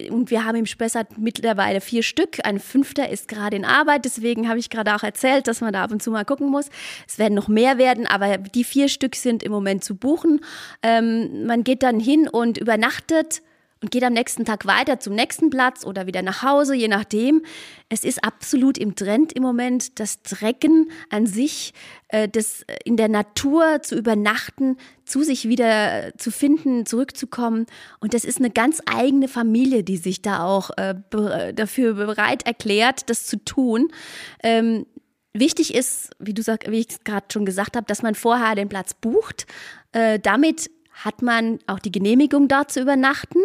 und 0.10 0.30
wir 0.30 0.44
haben 0.44 0.58
im 0.58 0.66
Spessart 0.66 1.18
mittlerweile 1.18 1.80
vier 1.80 2.04
Stück. 2.04 2.40
Ein 2.44 2.60
fünfter 2.60 3.10
ist 3.10 3.30
gerade 3.30 3.56
in 3.56 3.64
Arbeit. 3.64 4.04
Deswegen 4.04 4.50
habe 4.50 4.60
ich 4.60 4.70
gerade 4.70 4.94
auch 4.94 5.04
erzählt, 5.04 5.48
dass 5.48 5.62
man 5.62 5.72
da 5.72 5.84
ab 5.84 5.92
und 5.92 6.04
zu 6.04 6.12
mal 6.12 6.26
gucken 6.26 6.50
muss. 6.50 6.70
Es 7.08 7.18
werden 7.18 7.34
noch 7.34 7.48
mehr 7.48 7.78
werden, 7.78 8.06
aber 8.06 8.38
die 8.38 8.66
vier 8.66 8.90
Stück 8.90 9.16
sind 9.16 9.44
im 9.44 9.52
Moment 9.52 9.84
zu 9.84 9.96
buchen. 9.96 10.42
Ähm, 10.84 11.46
man 11.46 11.64
geht 11.64 11.84
dann 11.84 12.00
hin 12.00 12.28
und 12.28 12.58
übernachtet 12.58 13.42
und 13.82 13.90
geht 13.90 14.04
am 14.04 14.14
nächsten 14.14 14.46
Tag 14.46 14.68
weiter 14.68 15.00
zum 15.00 15.16
nächsten 15.16 15.50
Platz 15.50 15.86
oder 15.86 16.06
wieder 16.06 16.22
nach 16.22 16.44
Hause, 16.44 16.76
je 16.76 16.88
nachdem. 16.88 17.44
Es 17.90 18.04
ist 18.04 18.24
absolut 18.24 18.78
im 18.78 18.96
Trend 18.96 19.34
im 19.34 19.42
Moment, 19.42 20.00
das 20.00 20.22
Trecken 20.22 20.92
an 21.10 21.26
sich, 21.26 21.74
äh, 22.10 22.30
das 22.30 22.64
in 22.86 22.96
der 22.96 23.10
Natur 23.10 23.82
zu 23.82 23.98
übernachten, 23.98 24.78
zu 25.04 25.24
sich 25.24 25.48
wieder 25.48 26.12
zu 26.18 26.32
finden, 26.32 26.86
zurückzukommen. 26.86 27.66
Und 28.00 28.14
das 28.14 28.24
ist 28.24 28.38
eine 28.38 28.52
ganz 28.52 28.82
eigene 28.86 29.28
Familie, 29.28 29.84
die 29.84 29.98
sich 29.98 30.22
da 30.22 30.46
auch 30.46 30.70
äh, 30.78 30.94
dafür 31.54 31.96
bereit 31.96 32.46
erklärt, 32.46 33.10
das 33.10 33.26
zu 33.26 33.44
tun. 33.44 33.92
Ähm, 34.44 34.86
wichtig 35.34 35.74
ist, 35.74 36.12
wie 36.20 36.36
du 36.36 36.44
sag, 36.44 36.70
wie 36.70 36.82
ich 36.82 37.04
gerade 37.04 37.26
schon 37.34 37.46
gesagt 37.46 37.76
habe, 37.76 37.88
dass 37.88 38.04
man 38.04 38.14
vorher 38.14 38.54
den 38.54 38.70
Platz 38.70 38.94
bucht. 38.94 39.48
Äh, 39.92 40.20
damit 40.20 40.70
hat 41.04 41.22
man 41.22 41.60
auch 41.68 41.80
die 41.80 41.92
Genehmigung 41.92 42.48
dort 42.48 42.72
zu 42.72 42.82
übernachten. 42.82 43.40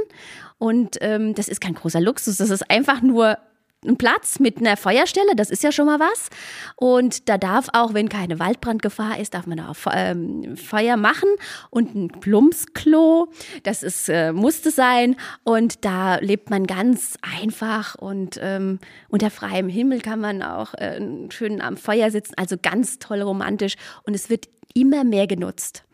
Und 0.59 0.97
ähm, 1.01 1.35
das 1.35 1.49
ist 1.49 1.61
kein 1.61 1.75
großer 1.75 2.01
Luxus, 2.01 2.39
das 2.39 2.51
ist 2.51 2.71
einfach 2.71 3.03
nur 3.03 3.39
ein 3.85 3.97
Platz 3.97 4.39
mit 4.41 4.59
einer 4.59 4.77
Feuerstelle, 4.77 5.37
das 5.37 5.51
ist 5.51 5.63
ja 5.63 5.73
schon 5.73 5.87
mal 5.87 6.01
was. 6.01 6.29
Und 6.77 7.29
da 7.29 7.39
darf 7.39 7.69
auch, 7.73 7.95
wenn 7.95 8.09
keine 8.09 8.39
Waldbrandgefahr 8.39 9.19
ist, 9.19 9.35
darf 9.35 9.47
man 9.47 9.59
da 9.59 9.69
auch 9.69 9.77
ähm, 9.93 10.57
Feuer 10.57 10.97
machen 10.97 11.29
und 11.71 11.95
ein 11.95 12.09
Plumpsklo, 12.09 13.29
das 13.63 13.83
ist, 13.83 14.09
äh, 14.09 14.33
musste 14.33 14.71
sein. 14.71 15.17
Und 15.45 15.85
da 15.85 16.17
lebt 16.17 16.51
man 16.51 16.67
ganz 16.67 17.17
einfach 17.41 17.95
und 17.97 18.39
ähm, 18.43 18.81
unter 19.09 19.31
freiem 19.31 19.69
Himmel 19.69 20.01
kann 20.01 20.21
man 20.21 20.43
auch 20.43 20.75
äh, 20.75 21.01
schön 21.31 21.61
am 21.61 21.77
Feuer 21.77 22.11
sitzen. 22.11 22.35
Also 22.37 22.57
ganz 22.61 22.99
toll 22.99 23.23
romantisch 23.23 23.77
und 24.05 24.15
es 24.15 24.31
wird 24.31 24.49
immer 24.75 25.05
mehr 25.05 25.27
genutzt. 25.27 25.85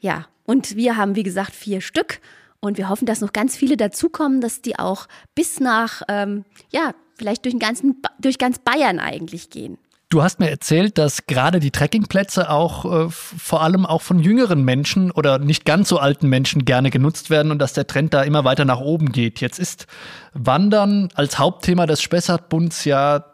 Ja, 0.00 0.26
und 0.50 0.74
wir 0.74 0.96
haben, 0.96 1.14
wie 1.14 1.22
gesagt, 1.22 1.54
vier 1.54 1.80
Stück. 1.80 2.20
Und 2.58 2.76
wir 2.76 2.88
hoffen, 2.88 3.06
dass 3.06 3.20
noch 3.20 3.32
ganz 3.32 3.56
viele 3.56 3.76
dazukommen, 3.76 4.40
dass 4.40 4.62
die 4.62 4.76
auch 4.80 5.06
bis 5.36 5.60
nach, 5.60 6.02
ähm, 6.08 6.44
ja, 6.72 6.92
vielleicht 7.16 7.44
durch, 7.44 7.54
den 7.54 7.60
ganzen, 7.60 8.02
durch 8.18 8.36
ganz 8.36 8.58
Bayern 8.58 8.98
eigentlich 8.98 9.50
gehen. 9.50 9.78
Du 10.08 10.24
hast 10.24 10.40
mir 10.40 10.50
erzählt, 10.50 10.98
dass 10.98 11.28
gerade 11.28 11.60
die 11.60 11.70
Trekkingplätze 11.70 12.50
auch 12.50 12.84
äh, 12.84 13.10
vor 13.10 13.62
allem 13.62 13.86
auch 13.86 14.02
von 14.02 14.18
jüngeren 14.18 14.64
Menschen 14.64 15.12
oder 15.12 15.38
nicht 15.38 15.64
ganz 15.64 15.88
so 15.88 15.98
alten 15.98 16.28
Menschen 16.28 16.64
gerne 16.64 16.90
genutzt 16.90 17.30
werden 17.30 17.52
und 17.52 17.60
dass 17.60 17.74
der 17.74 17.86
Trend 17.86 18.12
da 18.12 18.22
immer 18.22 18.42
weiter 18.42 18.64
nach 18.64 18.80
oben 18.80 19.12
geht. 19.12 19.40
Jetzt 19.40 19.60
ist 19.60 19.86
Wandern 20.34 21.10
als 21.14 21.38
Hauptthema 21.38 21.86
des 21.86 22.02
Spessartbunds 22.02 22.84
ja 22.84 23.24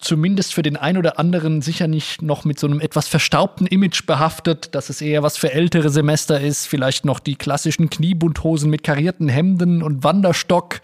zumindest 0.00 0.54
für 0.54 0.62
den 0.62 0.76
einen 0.76 0.98
oder 0.98 1.18
anderen 1.18 1.60
sicher 1.62 1.86
nicht 1.86 2.22
noch 2.22 2.44
mit 2.44 2.58
so 2.58 2.66
einem 2.66 2.80
etwas 2.80 3.06
verstaubten 3.06 3.66
Image 3.66 4.06
behaftet, 4.06 4.74
dass 4.74 4.88
es 4.88 5.00
eher 5.00 5.22
was 5.22 5.36
für 5.36 5.52
ältere 5.52 5.90
Semester 5.90 6.40
ist, 6.40 6.66
vielleicht 6.66 7.04
noch 7.04 7.20
die 7.20 7.36
klassischen 7.36 7.90
Kniebundhosen 7.90 8.70
mit 8.70 8.82
karierten 8.82 9.28
Hemden 9.28 9.82
und 9.82 10.02
Wanderstock. 10.02 10.80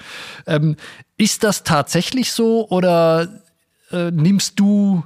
Ähm, 0.46 0.76
ist 1.16 1.44
das 1.44 1.64
tatsächlich 1.64 2.32
so 2.32 2.68
oder 2.68 3.42
äh, 3.90 4.10
nimmst 4.10 4.60
du 4.60 5.04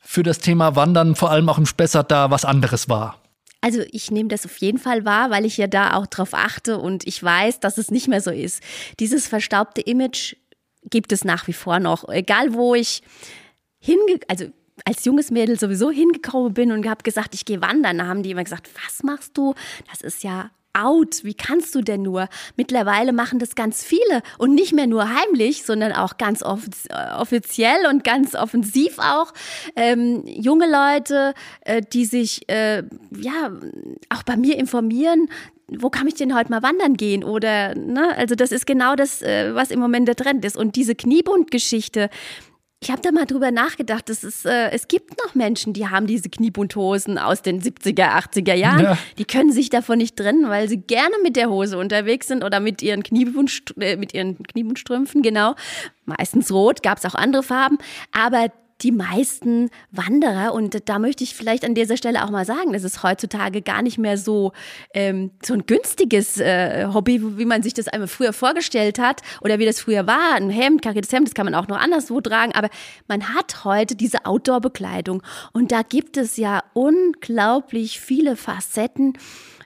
für 0.00 0.24
das 0.24 0.40
Thema 0.40 0.74
Wandern 0.74 1.14
vor 1.14 1.30
allem 1.30 1.48
auch 1.48 1.58
im 1.58 1.66
Spessart 1.66 2.10
da 2.10 2.30
was 2.30 2.44
anderes 2.44 2.88
wahr? 2.88 3.18
Also 3.60 3.82
ich 3.92 4.10
nehme 4.10 4.28
das 4.28 4.44
auf 4.44 4.56
jeden 4.56 4.78
Fall 4.78 5.04
wahr, 5.04 5.30
weil 5.30 5.44
ich 5.44 5.56
ja 5.56 5.68
da 5.68 5.94
auch 5.94 6.08
drauf 6.08 6.30
achte 6.34 6.78
und 6.78 7.06
ich 7.06 7.22
weiß, 7.22 7.60
dass 7.60 7.78
es 7.78 7.92
nicht 7.92 8.08
mehr 8.08 8.20
so 8.20 8.32
ist. 8.32 8.60
Dieses 8.98 9.28
verstaubte 9.28 9.80
Image 9.80 10.34
gibt 10.90 11.12
es 11.12 11.24
nach 11.24 11.46
wie 11.46 11.52
vor 11.52 11.78
noch. 11.78 12.08
Egal 12.08 12.54
wo 12.54 12.74
ich 12.74 13.02
hinge 13.82 14.20
also 14.28 14.46
als 14.86 15.04
junges 15.04 15.30
Mädel 15.30 15.58
sowieso 15.58 15.90
hingekommen 15.90 16.54
bin 16.54 16.72
und 16.72 16.88
habe 16.88 17.02
gesagt, 17.02 17.34
ich 17.34 17.44
gehe 17.44 17.60
wandern, 17.60 17.98
da 17.98 18.06
haben 18.06 18.22
die 18.22 18.30
immer 18.30 18.44
gesagt, 18.44 18.70
was 18.86 19.02
machst 19.02 19.36
du? 19.36 19.54
Das 19.90 20.00
ist 20.00 20.24
ja 20.24 20.50
out. 20.74 21.22
Wie 21.22 21.34
kannst 21.34 21.74
du 21.74 21.82
denn 21.82 22.02
nur? 22.02 22.28
Mittlerweile 22.56 23.12
machen 23.12 23.38
das 23.38 23.54
ganz 23.54 23.84
viele 23.84 24.22
und 24.38 24.54
nicht 24.54 24.72
mehr 24.72 24.86
nur 24.86 25.08
heimlich, 25.08 25.64
sondern 25.64 25.92
auch 25.92 26.16
ganz 26.16 26.42
offiziell 26.42 27.86
und 27.88 28.04
ganz 28.04 28.34
offensiv 28.34 28.98
auch. 28.98 29.32
Ähm, 29.76 30.24
junge 30.26 30.70
Leute, 30.70 31.34
äh, 31.62 31.82
die 31.82 32.04
sich 32.04 32.48
äh, 32.48 32.84
ja 33.14 33.52
auch 34.08 34.22
bei 34.22 34.36
mir 34.36 34.58
informieren, 34.58 35.28
wo 35.68 35.90
kann 35.90 36.06
ich 36.06 36.14
denn 36.14 36.34
heute 36.34 36.50
mal 36.50 36.62
wandern 36.62 36.94
gehen? 36.94 37.24
Oder, 37.24 37.74
ne, 37.74 38.14
also 38.16 38.34
das 38.34 38.52
ist 38.52 38.66
genau 38.66 38.94
das, 38.94 39.22
äh, 39.22 39.54
was 39.54 39.70
im 39.70 39.80
Moment 39.80 40.08
der 40.08 40.16
Trend 40.16 40.44
ist. 40.44 40.56
Und 40.56 40.76
diese 40.76 40.94
Kniebundgeschichte, 40.94 42.10
ich 42.82 42.90
habe 42.90 43.00
da 43.00 43.12
mal 43.12 43.26
drüber 43.26 43.52
nachgedacht, 43.52 44.10
es, 44.10 44.24
ist, 44.24 44.44
äh, 44.44 44.70
es 44.70 44.88
gibt 44.88 45.16
noch 45.24 45.36
Menschen, 45.36 45.72
die 45.72 45.88
haben 45.88 46.08
diese 46.08 46.28
Kniebundhosen 46.28 47.16
aus 47.16 47.40
den 47.40 47.62
70er, 47.62 48.08
80er 48.18 48.54
Jahren. 48.54 48.82
Ja. 48.82 48.98
Die 49.18 49.24
können 49.24 49.52
sich 49.52 49.70
davon 49.70 49.98
nicht 49.98 50.16
trennen, 50.16 50.48
weil 50.48 50.68
sie 50.68 50.78
gerne 50.78 51.14
mit 51.22 51.36
der 51.36 51.48
Hose 51.48 51.78
unterwegs 51.78 52.26
sind 52.26 52.42
oder 52.42 52.58
mit 52.58 52.82
ihren, 52.82 53.04
Kniebund, 53.04 53.74
äh, 53.78 53.96
mit 53.96 54.14
ihren 54.14 54.42
Kniebundstrümpfen, 54.42 55.22
genau. 55.22 55.54
Meistens 56.06 56.50
rot, 56.50 56.82
gab 56.82 56.98
es 56.98 57.04
auch 57.04 57.14
andere 57.14 57.44
Farben. 57.44 57.78
Aber 58.10 58.48
die 58.82 58.92
meisten 58.92 59.70
Wanderer, 59.90 60.54
und 60.54 60.88
da 60.88 60.98
möchte 60.98 61.24
ich 61.24 61.34
vielleicht 61.34 61.64
an 61.64 61.74
dieser 61.74 61.96
Stelle 61.96 62.24
auch 62.24 62.30
mal 62.30 62.44
sagen, 62.44 62.72
das 62.72 62.84
ist 62.84 63.02
heutzutage 63.02 63.62
gar 63.62 63.82
nicht 63.82 63.98
mehr 63.98 64.18
so, 64.18 64.52
ähm, 64.94 65.30
so 65.44 65.54
ein 65.54 65.66
günstiges 65.66 66.38
äh, 66.38 66.86
Hobby, 66.92 67.20
wie 67.38 67.44
man 67.44 67.62
sich 67.62 67.74
das 67.74 67.88
einmal 67.88 68.08
früher 68.08 68.32
vorgestellt 68.32 68.98
hat 68.98 69.22
oder 69.40 69.58
wie 69.58 69.66
das 69.66 69.80
früher 69.80 70.06
war. 70.06 70.34
Ein 70.34 70.50
Hemd, 70.50 70.82
kariertes 70.82 71.12
Hemd, 71.12 71.28
das 71.28 71.34
kann 71.34 71.44
man 71.44 71.54
auch 71.54 71.68
noch 71.68 71.78
anderswo 71.78 72.20
tragen, 72.20 72.52
aber 72.54 72.68
man 73.08 73.34
hat 73.34 73.64
heute 73.64 73.94
diese 73.94 74.24
Outdoor-Bekleidung. 74.24 75.22
Und 75.52 75.72
da 75.72 75.82
gibt 75.82 76.16
es 76.16 76.36
ja 76.36 76.62
unglaublich 76.74 78.00
viele 78.00 78.36
Facetten, 78.36 79.14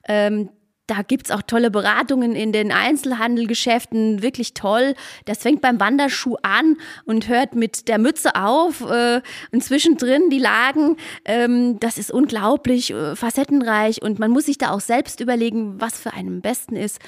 ähm, 0.09 0.51
da 0.87 1.03
gibt's 1.03 1.31
auch 1.31 1.43
tolle 1.43 1.71
Beratungen 1.71 2.35
in 2.37 2.53
den 2.53 2.71
Einzelhandelgeschäften, 2.71 4.23
wirklich 4.23 4.55
toll. 4.55 4.95
Das 5.25 5.39
fängt 5.39 5.61
beim 5.61 5.81
Wanderschuh 5.81 6.37
an 6.43 6.77
und 7.05 7.29
hört 7.29 7.55
mit 7.55 7.89
der 7.89 7.99
Mütze 7.99 8.37
auf 8.37 8.83
äh, 8.83 9.21
und 9.53 9.65
zwischendrin 9.65 10.31
die 10.31 10.39
Lagen. 10.39 10.97
Ähm, 11.25 11.81
das 11.81 11.99
ist 11.99 12.11
unglaublich 12.11 12.93
äh, 12.93 13.17
facettenreich 13.17 14.03
und 14.03 14.19
man 14.19 14.31
muss 14.31 14.47
sich 14.47 14.59
da 14.59 14.71
auch 14.71 14.81
selbst 14.81 15.21
überlegen, 15.21 15.81
was 15.81 15.99
für 15.99 16.13
einen 16.13 16.29
am 16.37 16.41
besten 16.41 16.77
ist. 16.77 17.01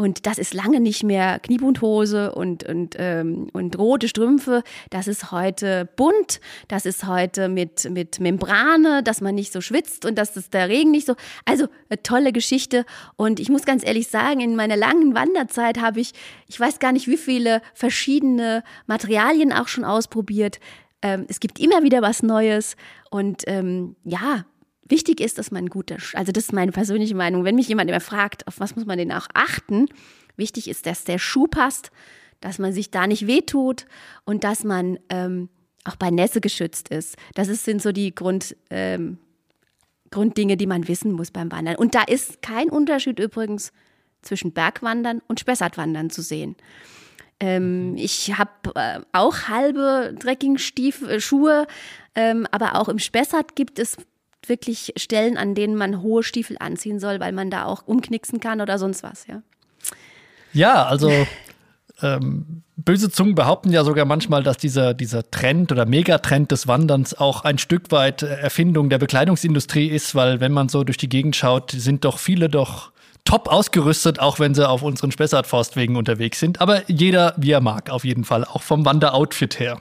Und 0.00 0.24
das 0.24 0.38
ist 0.38 0.54
lange 0.54 0.80
nicht 0.80 1.02
mehr 1.02 1.38
Kniebundhose 1.40 2.34
und, 2.34 2.64
und, 2.64 2.96
ähm, 2.98 3.48
und 3.52 3.78
rote 3.78 4.08
Strümpfe. 4.08 4.62
Das 4.88 5.06
ist 5.06 5.30
heute 5.30 5.90
bunt. 5.94 6.40
Das 6.68 6.86
ist 6.86 7.06
heute 7.06 7.50
mit, 7.50 7.90
mit 7.90 8.18
Membrane, 8.18 9.02
dass 9.02 9.20
man 9.20 9.34
nicht 9.34 9.52
so 9.52 9.60
schwitzt 9.60 10.06
und 10.06 10.16
dass 10.16 10.32
das 10.32 10.48
der 10.48 10.70
Regen 10.70 10.90
nicht 10.90 11.06
so. 11.06 11.16
Also 11.44 11.66
eine 11.90 12.02
tolle 12.02 12.32
Geschichte. 12.32 12.86
Und 13.16 13.40
ich 13.40 13.50
muss 13.50 13.66
ganz 13.66 13.84
ehrlich 13.84 14.08
sagen, 14.08 14.40
in 14.40 14.56
meiner 14.56 14.78
langen 14.78 15.14
Wanderzeit 15.14 15.78
habe 15.82 16.00
ich, 16.00 16.12
ich 16.46 16.58
weiß 16.58 16.78
gar 16.78 16.92
nicht, 16.92 17.06
wie 17.06 17.18
viele 17.18 17.60
verschiedene 17.74 18.64
Materialien 18.86 19.52
auch 19.52 19.68
schon 19.68 19.84
ausprobiert. 19.84 20.60
Ähm, 21.02 21.26
es 21.28 21.40
gibt 21.40 21.60
immer 21.60 21.82
wieder 21.82 22.00
was 22.00 22.22
Neues. 22.22 22.76
Und 23.10 23.42
ähm, 23.48 23.96
ja, 24.04 24.46
Wichtig 24.90 25.20
ist, 25.20 25.38
dass 25.38 25.50
man 25.50 25.64
ein 25.64 25.68
guter, 25.68 25.98
also 26.14 26.32
das 26.32 26.44
ist 26.44 26.52
meine 26.52 26.72
persönliche 26.72 27.14
Meinung, 27.14 27.44
wenn 27.44 27.54
mich 27.54 27.68
jemand 27.68 27.88
immer 27.88 28.00
fragt, 28.00 28.46
auf 28.48 28.58
was 28.58 28.74
muss 28.74 28.86
man 28.86 28.98
denn 28.98 29.12
auch 29.12 29.28
achten, 29.34 29.86
wichtig 30.36 30.68
ist, 30.68 30.84
dass 30.84 31.04
der 31.04 31.18
Schuh 31.18 31.46
passt, 31.46 31.92
dass 32.40 32.58
man 32.58 32.72
sich 32.72 32.90
da 32.90 33.06
nicht 33.06 33.26
wehtut 33.26 33.86
und 34.24 34.42
dass 34.42 34.64
man 34.64 34.98
ähm, 35.08 35.48
auch 35.84 35.96
bei 35.96 36.10
Nässe 36.10 36.40
geschützt 36.40 36.88
ist. 36.88 37.16
Das 37.34 37.48
ist, 37.48 37.64
sind 37.64 37.80
so 37.80 37.92
die 37.92 38.14
Grund, 38.14 38.56
ähm, 38.70 39.18
Grunddinge, 40.10 40.56
die 40.56 40.66
man 40.66 40.88
wissen 40.88 41.12
muss 41.12 41.30
beim 41.30 41.52
Wandern. 41.52 41.76
Und 41.76 41.94
da 41.94 42.02
ist 42.02 42.42
kein 42.42 42.68
Unterschied 42.68 43.20
übrigens 43.20 43.72
zwischen 44.22 44.52
Bergwandern 44.52 45.22
und 45.28 45.38
Spessartwandern 45.38 46.10
zu 46.10 46.20
sehen. 46.20 46.56
Ähm, 47.38 47.94
ich 47.96 48.36
habe 48.36 48.50
äh, 48.74 49.00
auch 49.12 49.48
halbe 49.48 50.16
Trekkingstiefel, 50.18 51.20
ähm, 52.16 52.46
aber 52.50 52.74
auch 52.74 52.88
im 52.88 52.98
Spessart 52.98 53.54
gibt 53.54 53.78
es 53.78 53.96
wirklich 54.46 54.92
Stellen, 54.96 55.36
an 55.36 55.54
denen 55.54 55.76
man 55.76 56.02
hohe 56.02 56.22
Stiefel 56.22 56.56
anziehen 56.58 56.98
soll, 56.98 57.20
weil 57.20 57.32
man 57.32 57.50
da 57.50 57.64
auch 57.64 57.86
umknicksen 57.86 58.40
kann 58.40 58.60
oder 58.60 58.78
sonst 58.78 59.02
was, 59.02 59.26
ja. 59.26 59.42
Ja, 60.52 60.86
also 60.86 61.10
ähm, 62.02 62.62
böse 62.76 63.10
Zungen 63.10 63.34
behaupten 63.34 63.70
ja 63.70 63.84
sogar 63.84 64.04
manchmal, 64.04 64.42
dass 64.42 64.56
dieser, 64.56 64.94
dieser 64.94 65.30
Trend 65.30 65.72
oder 65.72 65.86
Megatrend 65.86 66.50
des 66.50 66.66
Wanderns 66.66 67.18
auch 67.18 67.44
ein 67.44 67.58
Stück 67.58 67.90
weit 67.90 68.22
Erfindung 68.22 68.90
der 68.90 68.98
Bekleidungsindustrie 68.98 69.86
ist, 69.86 70.14
weil 70.14 70.40
wenn 70.40 70.52
man 70.52 70.68
so 70.68 70.84
durch 70.84 70.96
die 70.96 71.08
Gegend 71.08 71.36
schaut, 71.36 71.70
sind 71.70 72.04
doch 72.04 72.18
viele 72.18 72.48
doch 72.48 72.92
top 73.24 73.48
ausgerüstet, 73.48 74.18
auch 74.18 74.38
wenn 74.38 74.54
sie 74.54 74.68
auf 74.68 74.82
unseren 74.82 75.12
Spessartforstwegen 75.12 75.96
unterwegs 75.96 76.40
sind. 76.40 76.60
Aber 76.60 76.88
jeder, 76.90 77.34
wie 77.36 77.50
er 77.50 77.60
mag, 77.60 77.90
auf 77.90 78.04
jeden 78.04 78.24
Fall, 78.24 78.44
auch 78.44 78.62
vom 78.62 78.84
Wanderoutfit 78.84 79.60
her. 79.60 79.80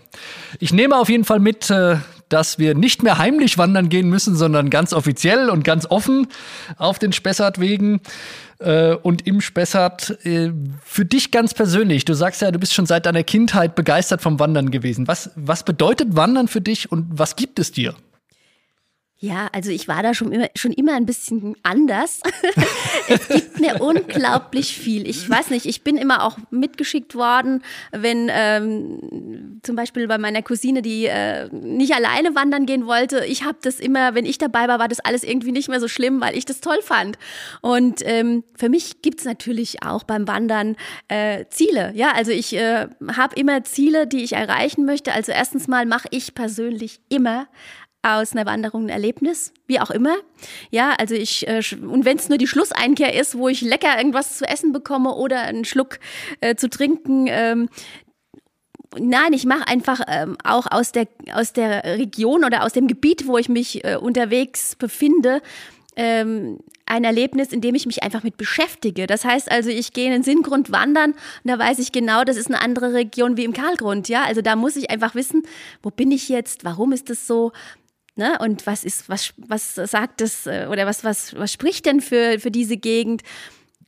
Ich 0.60 0.74
nehme 0.74 0.98
auf 0.98 1.10
jeden 1.10 1.24
Fall 1.24 1.40
mit, 1.40 1.70
äh, 1.70 1.98
dass 2.30 2.60
wir 2.60 2.76
nicht 2.76 3.04
mehr 3.04 3.18
heimlich 3.18 3.58
wandern 3.58 3.90
gehen 3.90 4.10
müssen, 4.10 4.36
sondern 4.36 4.70
ganz 4.70 4.94
offiziell 4.94 5.50
und 5.50 5.64
ganz 5.64 5.86
offen 5.90 6.28
auf 6.78 7.00
den 7.00 7.12
Spessartwegen 7.12 8.02
äh, 8.60 8.94
und 8.94 9.28
im 9.28 9.42
Spessart. 9.42 10.26
Äh, 10.26 10.52
für 10.84 11.06
dich 11.06 11.32
ganz 11.32 11.54
persönlich, 11.54 12.06
du 12.06 12.14
sagst 12.14 12.42
ja, 12.42 12.52
du 12.52 12.60
bist 12.60 12.74
schon 12.74 12.86
seit 12.86 13.06
deiner 13.06 13.24
Kindheit 13.24 13.76
begeistert 13.76 14.22
vom 14.22 14.40
Wandern 14.40 14.72
gewesen. 14.72 15.08
Was, 15.08 15.32
was 15.36 15.64
bedeutet 15.64 16.16
Wandern 16.16 16.48
für 16.48 16.62
dich 16.62 16.92
und 16.92 17.08
was 17.12 17.36
gibt 17.36 17.60
es 17.60 17.72
dir? 17.72 17.96
Ja, 19.22 19.50
also 19.52 19.70
ich 19.70 19.90
war 19.90 20.02
da 20.02 20.14
schon 20.14 20.32
immer, 20.32 20.48
schon 20.56 20.72
immer 20.72 20.94
ein 20.94 21.06
bisschen 21.06 21.58
anders. 21.62 22.22
es 23.10 23.28
gibt 23.28 23.60
mir 23.60 23.82
unglaublich 23.82 24.78
viel. 24.78 25.06
Ich 25.06 25.30
weiß 25.30 25.50
nicht, 25.50 25.66
ich 25.66 25.84
bin 25.84 25.98
immer 25.98 26.24
auch 26.24 26.38
mitgeschickt 26.52 27.16
worden, 27.16 27.62
wenn 27.92 28.30
ähm, 28.32 29.60
zum 29.62 29.76
Beispiel 29.76 30.08
bei 30.08 30.18
meiner 30.18 30.42
Cousine, 30.42 30.82
die 30.82 31.08
äh, 31.08 31.50
nicht 31.52 31.94
alleine 31.94 32.34
wandern 32.34 32.66
gehen 32.66 32.86
wollte. 32.86 33.26
Ich 33.26 33.44
habe 33.44 33.58
das 33.62 33.82
immer, 33.82 34.16
wenn 34.16 34.26
ich 34.26 34.38
dabei 34.38 34.70
war, 34.70 34.80
war 34.80 34.88
das 34.88 35.02
alles 35.02 35.26
irgendwie 35.26 35.52
nicht 35.52 35.68
mehr 35.68 35.82
so 35.82 35.90
schlimm, 35.90 36.22
weil 36.22 36.38
ich 36.38 36.46
das 36.46 36.62
toll 36.62 36.80
fand. 36.82 37.18
Und 37.60 38.02
ähm, 38.06 38.46
für 38.56 38.70
mich 38.70 39.02
gibt's 39.02 39.26
natürlich 39.26 39.84
auch 39.84 40.04
beim 40.04 40.30
Wandern 40.30 40.78
äh, 41.10 41.44
Ziele. 41.50 41.92
Ja, 41.94 42.14
also 42.14 42.32
ich 42.32 42.56
äh, 42.56 42.88
habe 43.18 43.36
immer 43.36 43.66
Ziele, 43.66 44.08
die 44.08 44.24
ich 44.24 44.32
erreichen 44.32 44.86
möchte. 44.86 45.12
Also 45.12 45.34
erstens 45.34 45.68
mal 45.68 45.86
mache 45.86 46.08
ich 46.12 46.36
persönlich 46.36 47.02
immer 47.10 47.48
aus 48.02 48.32
einer 48.32 48.46
Wanderung 48.46 48.86
ein 48.86 48.90
Erlebnis, 48.90 49.54
wie 49.68 49.80
auch 49.80 49.92
immer. 49.92 50.16
Ja, 50.72 50.94
also 50.98 51.16
ich, 51.16 51.48
äh, 51.48 51.62
und 51.82 52.06
wenn 52.06 52.18
es 52.18 52.30
nur 52.30 52.38
die 52.38 52.48
Schlusseinkehr 52.48 53.20
ist, 53.20 53.38
wo 53.38 53.50
ich 53.50 53.62
lecker 53.62 53.98
irgendwas 53.98 54.38
zu 54.38 54.48
essen 54.48 54.72
bekomme 54.72 55.16
oder 55.16 55.42
einen 55.42 55.66
Schluck 55.66 56.00
äh, 56.42 56.56
zu 56.56 56.70
trinken, 56.70 57.28
ähm, 57.28 57.70
Nein, 58.98 59.34
ich 59.34 59.46
mache 59.46 59.68
einfach 59.68 60.02
ähm, 60.08 60.36
auch 60.44 60.66
aus 60.72 60.92
der, 60.92 61.08
aus 61.34 61.54
der 61.54 61.84
Region 61.84 62.44
oder 62.44 62.64
aus 62.64 62.74
dem 62.74 62.88
Gebiet, 62.88 63.28
wo 63.28 63.38
ich 63.38 63.48
mich 63.48 63.86
äh, 63.86 63.98
unterwegs 63.98 64.76
befinde, 64.76 65.44
ähm, 65.96 66.58
ein 66.86 67.04
Erlebnis, 67.04 67.52
in 67.52 67.62
dem 67.62 67.76
ich 67.76 67.86
mich 67.86 68.02
einfach 68.02 68.24
mit 68.24 68.38
beschäftige. 68.38 69.06
Das 69.06 69.26
heißt 69.26 69.52
also, 69.52 69.70
ich 69.70 69.94
gehe 69.94 70.06
in 70.06 70.12
den 70.12 70.24
Sinngrund 70.24 70.72
wandern 70.72 71.12
und 71.12 71.18
da 71.44 71.60
weiß 71.60 71.78
ich 71.78 71.92
genau, 71.92 72.24
das 72.24 72.36
ist 72.36 72.48
eine 72.48 72.62
andere 72.62 72.94
Region 72.94 73.38
wie 73.38 73.44
im 73.44 73.54
Karlgrund. 73.54 74.10
Ja, 74.10 74.24
also 74.24 74.42
da 74.42 74.56
muss 74.56 74.76
ich 74.76 74.90
einfach 74.90 75.14
wissen, 75.14 75.44
wo 75.84 75.92
bin 75.92 76.12
ich 76.12 76.28
jetzt, 76.28 76.64
warum 76.64 76.92
ist 76.92 77.12
das 77.12 77.28
so, 77.28 77.52
Ne? 78.20 78.38
Und 78.40 78.68
was 78.68 78.84
ist, 78.84 79.08
was, 79.08 79.34
was 79.38 79.76
sagt 79.76 80.20
das 80.20 80.46
äh, 80.46 80.68
oder 80.70 80.86
was, 80.86 81.06
was, 81.06 81.34
was 81.36 81.54
spricht 81.54 81.86
denn 81.86 82.02
für, 82.02 82.38
für 82.38 82.52
diese 82.52 82.76
Gegend? 82.76 83.22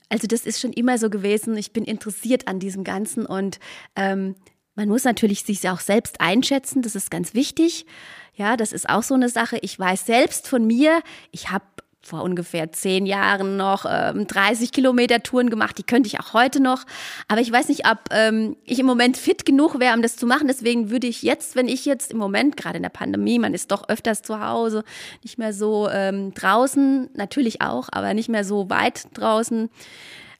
Also, 0.07 0.25
das 0.25 0.45
ist 0.45 0.61
schon 0.61 0.71
immer 0.71 0.97
so 0.97 1.09
gewesen. 1.09 1.57
Ich 1.57 1.73
bin 1.73 1.83
interessiert 1.83 2.47
an 2.47 2.57
diesem 2.57 2.85
Ganzen 2.85 3.25
und 3.25 3.59
ähm, 3.97 4.35
man 4.73 4.87
muss 4.87 5.03
natürlich 5.03 5.43
sich 5.43 5.67
auch 5.67 5.81
selbst 5.81 6.21
einschätzen. 6.21 6.81
Das 6.81 6.95
ist 6.95 7.11
ganz 7.11 7.33
wichtig. 7.33 7.85
Ja, 8.33 8.55
das 8.55 8.71
ist 8.71 8.87
auch 8.87 9.03
so 9.03 9.15
eine 9.15 9.27
Sache. 9.27 9.57
Ich 9.63 9.77
weiß 9.77 10.05
selbst 10.05 10.47
von 10.47 10.65
mir, 10.65 11.01
ich 11.31 11.49
habe 11.49 11.65
vor 12.03 12.23
ungefähr 12.23 12.71
zehn 12.71 13.05
Jahren 13.05 13.57
noch 13.57 13.85
ähm, 13.87 14.25
30 14.25 14.71
Kilometer 14.71 15.21
Touren 15.21 15.49
gemacht. 15.49 15.77
Die 15.77 15.83
könnte 15.83 16.07
ich 16.07 16.19
auch 16.19 16.33
heute 16.33 16.59
noch. 16.59 16.85
Aber 17.27 17.41
ich 17.41 17.51
weiß 17.51 17.69
nicht, 17.69 17.87
ob 17.87 17.99
ähm, 18.11 18.55
ich 18.65 18.79
im 18.79 18.87
Moment 18.87 19.17
fit 19.17 19.45
genug 19.45 19.79
wäre, 19.79 19.95
um 19.95 20.01
das 20.01 20.15
zu 20.15 20.25
machen. 20.25 20.47
Deswegen 20.47 20.89
würde 20.89 21.07
ich 21.07 21.21
jetzt, 21.21 21.55
wenn 21.55 21.67
ich 21.67 21.85
jetzt 21.85 22.11
im 22.11 22.17
Moment, 22.17 22.57
gerade 22.57 22.77
in 22.77 22.83
der 22.83 22.89
Pandemie, 22.89 23.37
man 23.37 23.53
ist 23.53 23.71
doch 23.71 23.87
öfters 23.87 24.23
zu 24.23 24.39
Hause, 24.39 24.83
nicht 25.23 25.37
mehr 25.37 25.53
so 25.53 25.89
ähm, 25.89 26.33
draußen, 26.33 27.09
natürlich 27.13 27.61
auch, 27.61 27.89
aber 27.91 28.13
nicht 28.15 28.29
mehr 28.29 28.43
so 28.43 28.69
weit 28.69 29.07
draußen, 29.13 29.69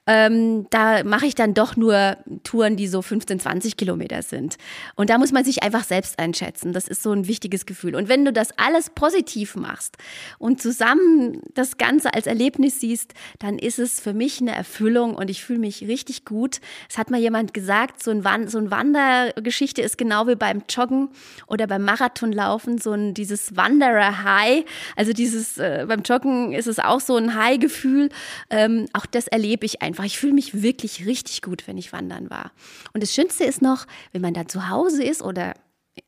ähm, 0.08 0.65
da 0.72 1.03
mache 1.03 1.27
ich 1.27 1.36
dann 1.36 1.53
doch 1.53 1.75
nur 1.75 2.17
Touren, 2.43 2.75
die 2.75 2.88
so 2.88 3.03
15, 3.03 3.39
20 3.39 3.77
Kilometer 3.77 4.24
sind. 4.24 4.58
Und 4.96 5.12
da 5.12 5.20
muss 5.20 5.31
man 5.31 5.46
sich 5.46 5.62
einfach 5.62 5.84
selbst 5.84 6.17
einschätzen. 6.17 6.74
Das 6.74 6.88
ist 6.88 7.03
so 7.03 7.12
ein 7.12 7.27
wichtiges 7.27 7.67
Gefühl. 7.67 7.96
Und 7.96 8.10
wenn 8.10 8.25
du 8.25 8.34
das 8.34 8.50
alles 8.58 8.89
positiv 8.89 9.55
machst 9.55 9.98
und 10.39 10.60
zusammen 10.60 11.41
das 11.53 11.77
Ganze 11.77 12.15
als 12.15 12.25
Erlebnis 12.25 12.79
siehst, 12.79 13.13
dann 13.38 13.60
ist 13.60 13.77
es 13.77 14.00
für 14.00 14.13
mich 14.13 14.41
eine 14.41 14.55
Erfüllung 14.55 15.13
und 15.13 15.29
ich 15.29 15.43
fühle 15.43 15.60
mich 15.60 15.88
richtig 15.88 16.25
gut. 16.25 16.62
Es 16.89 16.98
hat 16.98 17.12
mal 17.12 17.20
jemand 17.20 17.53
gesagt, 17.53 18.01
so 18.01 18.10
ein, 18.10 18.24
Wand 18.24 18.50
so 18.50 18.58
ein 18.58 18.72
Wandergeschichte 18.72 19.84
ist 19.84 20.00
genau 20.00 20.27
wie 20.27 20.36
beim 20.36 20.63
Joggen 20.67 21.10
oder 21.46 21.67
beim 21.67 21.84
Marathonlaufen, 21.84 22.79
so 22.79 22.91
ein 22.93 23.13
dieses 23.13 23.55
Wanderer-High. 23.55 24.65
Also 24.96 25.13
dieses, 25.13 25.60
äh, 25.60 25.86
beim 25.88 26.01
Joggen 26.01 26.53
ist 26.53 26.67
es 26.67 26.79
auch 26.79 27.00
so 27.00 27.17
ein 27.17 27.36
High-Gefühl. 27.36 28.10
Ähm, 28.50 28.88
auch 28.93 29.05
das 29.05 29.27
erlebe 29.27 29.65
ich 29.65 29.84
einfach 29.84 29.90
einfach. 29.91 30.05
Ich 30.05 30.17
fühle 30.17 30.33
mich 30.33 30.62
wirklich 30.62 31.05
richtig 31.05 31.41
gut, 31.41 31.67
wenn 31.67 31.77
ich 31.77 31.93
wandern 31.93 32.29
war. 32.29 32.51
Und 32.93 33.03
das 33.03 33.13
Schönste 33.13 33.43
ist 33.43 33.62
noch, 33.62 33.86
wenn 34.12 34.21
man 34.21 34.33
da 34.33 34.48
zu 34.48 34.69
Hause 34.69 35.03
ist 35.03 35.21
oder 35.21 35.53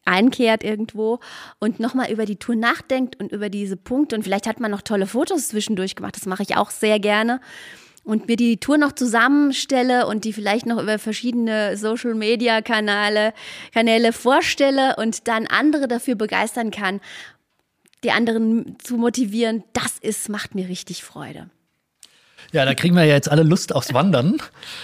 einkehrt 0.06 0.64
irgendwo 0.64 1.20
und 1.60 1.80
nochmal 1.80 2.12
über 2.12 2.26
die 2.26 2.38
Tour 2.38 2.56
nachdenkt 2.56 3.20
und 3.20 3.32
über 3.32 3.50
diese 3.50 3.78
Punkte. 3.78 4.16
Und 4.16 4.24
vielleicht 4.24 4.48
hat 4.48 4.60
man 4.60 4.72
noch 4.72 4.82
tolle 4.82 5.08
Fotos 5.08 5.50
zwischendurch 5.50 5.96
gemacht. 5.96 6.16
Das 6.16 6.26
mache 6.26 6.44
ich 6.44 6.56
auch 6.56 6.72
sehr 6.72 7.00
gerne. 7.00 7.42
Und 8.06 8.28
mir 8.28 8.36
die 8.36 8.58
Tour 8.58 8.78
noch 8.78 8.92
zusammenstelle 8.92 10.08
und 10.08 10.26
die 10.26 10.34
vielleicht 10.34 10.66
noch 10.66 10.82
über 10.82 11.00
verschiedene 11.00 11.78
Social 11.78 12.16
Media 12.16 12.62
Kanäle, 12.62 13.34
Kanäle 13.74 14.12
vorstelle 14.12 14.98
und 14.98 15.28
dann 15.30 15.48
andere 15.48 15.88
dafür 15.88 16.16
begeistern 16.16 16.70
kann, 16.70 17.00
die 18.04 18.12
anderen 18.12 18.78
zu 18.80 18.98
motivieren, 18.98 19.64
das 19.72 20.00
ist, 20.00 20.28
macht 20.28 20.54
mir 20.54 20.68
richtig 20.68 21.04
Freude. 21.04 21.50
Ja, 22.54 22.66
da 22.66 22.76
kriegen 22.76 22.96
wir 22.96 23.04
ja 23.04 23.16
jetzt 23.16 23.32
alle 23.32 23.42
Lust 23.42 23.74
aufs 23.74 23.96
Wandern, 23.96 24.38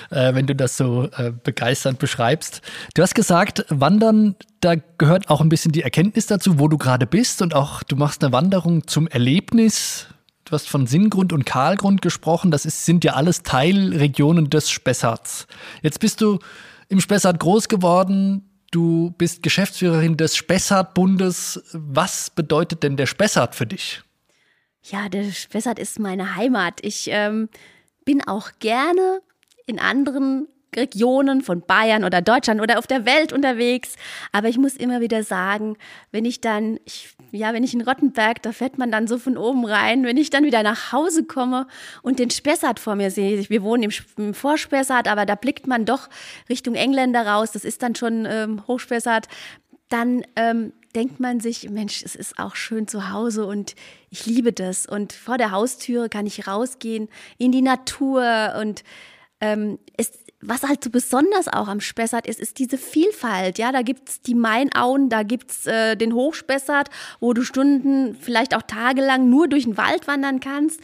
äh, 0.09 0.33
wenn 0.33 0.47
du 0.47 0.55
das 0.55 0.75
so 0.75 1.07
äh, 1.15 1.31
begeisternd 1.31 1.99
beschreibst. 1.99 2.63
Du 2.95 3.03
hast 3.03 3.13
gesagt, 3.13 3.63
Wandern, 3.69 4.35
da 4.59 4.73
gehört 4.97 5.29
auch 5.29 5.39
ein 5.39 5.49
bisschen 5.49 5.71
die 5.71 5.83
Erkenntnis 5.83 6.25
dazu, 6.25 6.57
wo 6.57 6.67
du 6.67 6.79
gerade 6.79 7.05
bist 7.05 7.43
und 7.43 7.53
auch 7.53 7.83
du 7.83 7.95
machst 7.95 8.23
eine 8.23 8.33
Wanderung 8.33 8.87
zum 8.87 9.07
Erlebnis. 9.07 10.07
Du 10.45 10.53
hast 10.53 10.67
von 10.67 10.87
Sinngrund 10.87 11.31
und 11.31 11.45
Kahlgrund 11.45 12.01
gesprochen. 12.01 12.49
Das 12.49 12.65
ist, 12.65 12.85
sind 12.85 13.03
ja 13.03 13.13
alles 13.13 13.43
Teilregionen 13.43 14.49
des 14.49 14.71
Spessarts. 14.71 15.45
Jetzt 15.83 15.99
bist 15.99 16.21
du 16.21 16.39
im 16.87 16.99
Spessart 16.99 17.39
groß 17.39 17.67
geworden. 17.67 18.49
Du 18.71 19.13
bist 19.19 19.43
Geschäftsführerin 19.43 20.17
des 20.17 20.35
Spessart-Bundes. 20.35 21.61
Was 21.73 22.31
bedeutet 22.31 22.81
denn 22.81 22.97
der 22.97 23.05
Spessart 23.05 23.53
für 23.53 23.67
dich? 23.67 24.01
Ja, 24.83 25.09
der 25.09 25.31
Spessart 25.31 25.79
ist 25.79 25.99
meine 25.99 26.35
Heimat. 26.35 26.79
Ich 26.81 27.09
ähm, 27.11 27.49
bin 28.05 28.25
auch 28.27 28.51
gerne 28.59 29.21
in 29.65 29.79
anderen 29.79 30.47
Regionen 30.75 31.41
von 31.41 31.61
Bayern 31.61 32.03
oder 32.03 32.21
Deutschland 32.21 32.61
oder 32.61 32.77
auf 32.77 32.87
der 32.87 33.05
Welt 33.05 33.33
unterwegs. 33.33 33.95
Aber 34.31 34.49
ich 34.49 34.57
muss 34.57 34.75
immer 34.75 35.01
wieder 35.01 35.23
sagen, 35.23 35.77
wenn 36.11 36.25
ich 36.25 36.41
dann, 36.41 36.79
ich, 36.85 37.15
ja, 37.31 37.53
wenn 37.53 37.63
ich 37.63 37.73
in 37.73 37.81
Rottenberg, 37.81 38.41
da 38.41 38.51
fährt 38.51 38.77
man 38.77 38.91
dann 38.91 39.07
so 39.07 39.17
von 39.17 39.37
oben 39.37 39.65
rein. 39.65 40.03
Wenn 40.03 40.17
ich 40.17 40.29
dann 40.29 40.45
wieder 40.45 40.63
nach 40.63 40.91
Hause 40.91 41.25
komme 41.25 41.67
und 42.01 42.19
den 42.19 42.29
Spessart 42.29 42.79
vor 42.79 42.95
mir 42.95 43.11
sehe, 43.11 43.49
wir 43.49 43.63
wohnen 43.63 43.83
im, 43.83 43.91
im 44.17 44.33
Vorspessart, 44.33 45.07
aber 45.07 45.25
da 45.25 45.35
blickt 45.35 45.67
man 45.67 45.85
doch 45.85 46.09
Richtung 46.49 46.75
Engländer 46.75 47.25
raus. 47.25 47.51
Das 47.51 47.65
ist 47.65 47.81
dann 47.81 47.95
schon 47.95 48.25
ähm, 48.29 48.67
Hochspessart. 48.67 49.27
Dann 49.89 50.23
ähm, 50.35 50.73
denkt 50.95 51.19
man 51.19 51.39
sich, 51.39 51.69
Mensch, 51.69 52.03
es 52.03 52.15
ist 52.15 52.39
auch 52.39 52.55
schön 52.55 52.87
zu 52.87 53.11
Hause 53.11 53.45
und 53.45 53.75
ich 54.09 54.25
liebe 54.25 54.53
das. 54.53 54.85
Und 54.85 55.13
vor 55.13 55.37
der 55.37 55.51
Haustüre 55.51 56.09
kann 56.09 56.25
ich 56.25 56.47
rausgehen 56.47 57.09
in 57.37 57.51
die 57.51 57.61
Natur 57.61 58.55
und 58.59 58.83
ähm, 59.41 59.79
es, 59.97 60.11
was 60.41 60.63
halt 60.63 60.83
so 60.83 60.89
besonders 60.89 61.47
auch 61.47 61.67
am 61.67 61.81
Spessart 61.81 62.27
ist, 62.27 62.39
ist 62.39 62.59
diese 62.59 62.77
Vielfalt. 62.77 63.57
Ja, 63.57 63.71
da 63.71 63.81
gibt's 63.81 64.21
die 64.21 64.35
Mainauen, 64.35 65.09
da 65.09 65.23
gibt's 65.23 65.65
äh, 65.65 65.95
den 65.95 66.13
Hochspessart, 66.13 66.89
wo 67.19 67.33
du 67.33 67.43
Stunden, 67.43 68.15
vielleicht 68.19 68.55
auch 68.55 68.63
tagelang 68.63 69.29
nur 69.29 69.47
durch 69.47 69.63
den 69.63 69.77
Wald 69.77 70.07
wandern 70.07 70.39
kannst. 70.39 70.79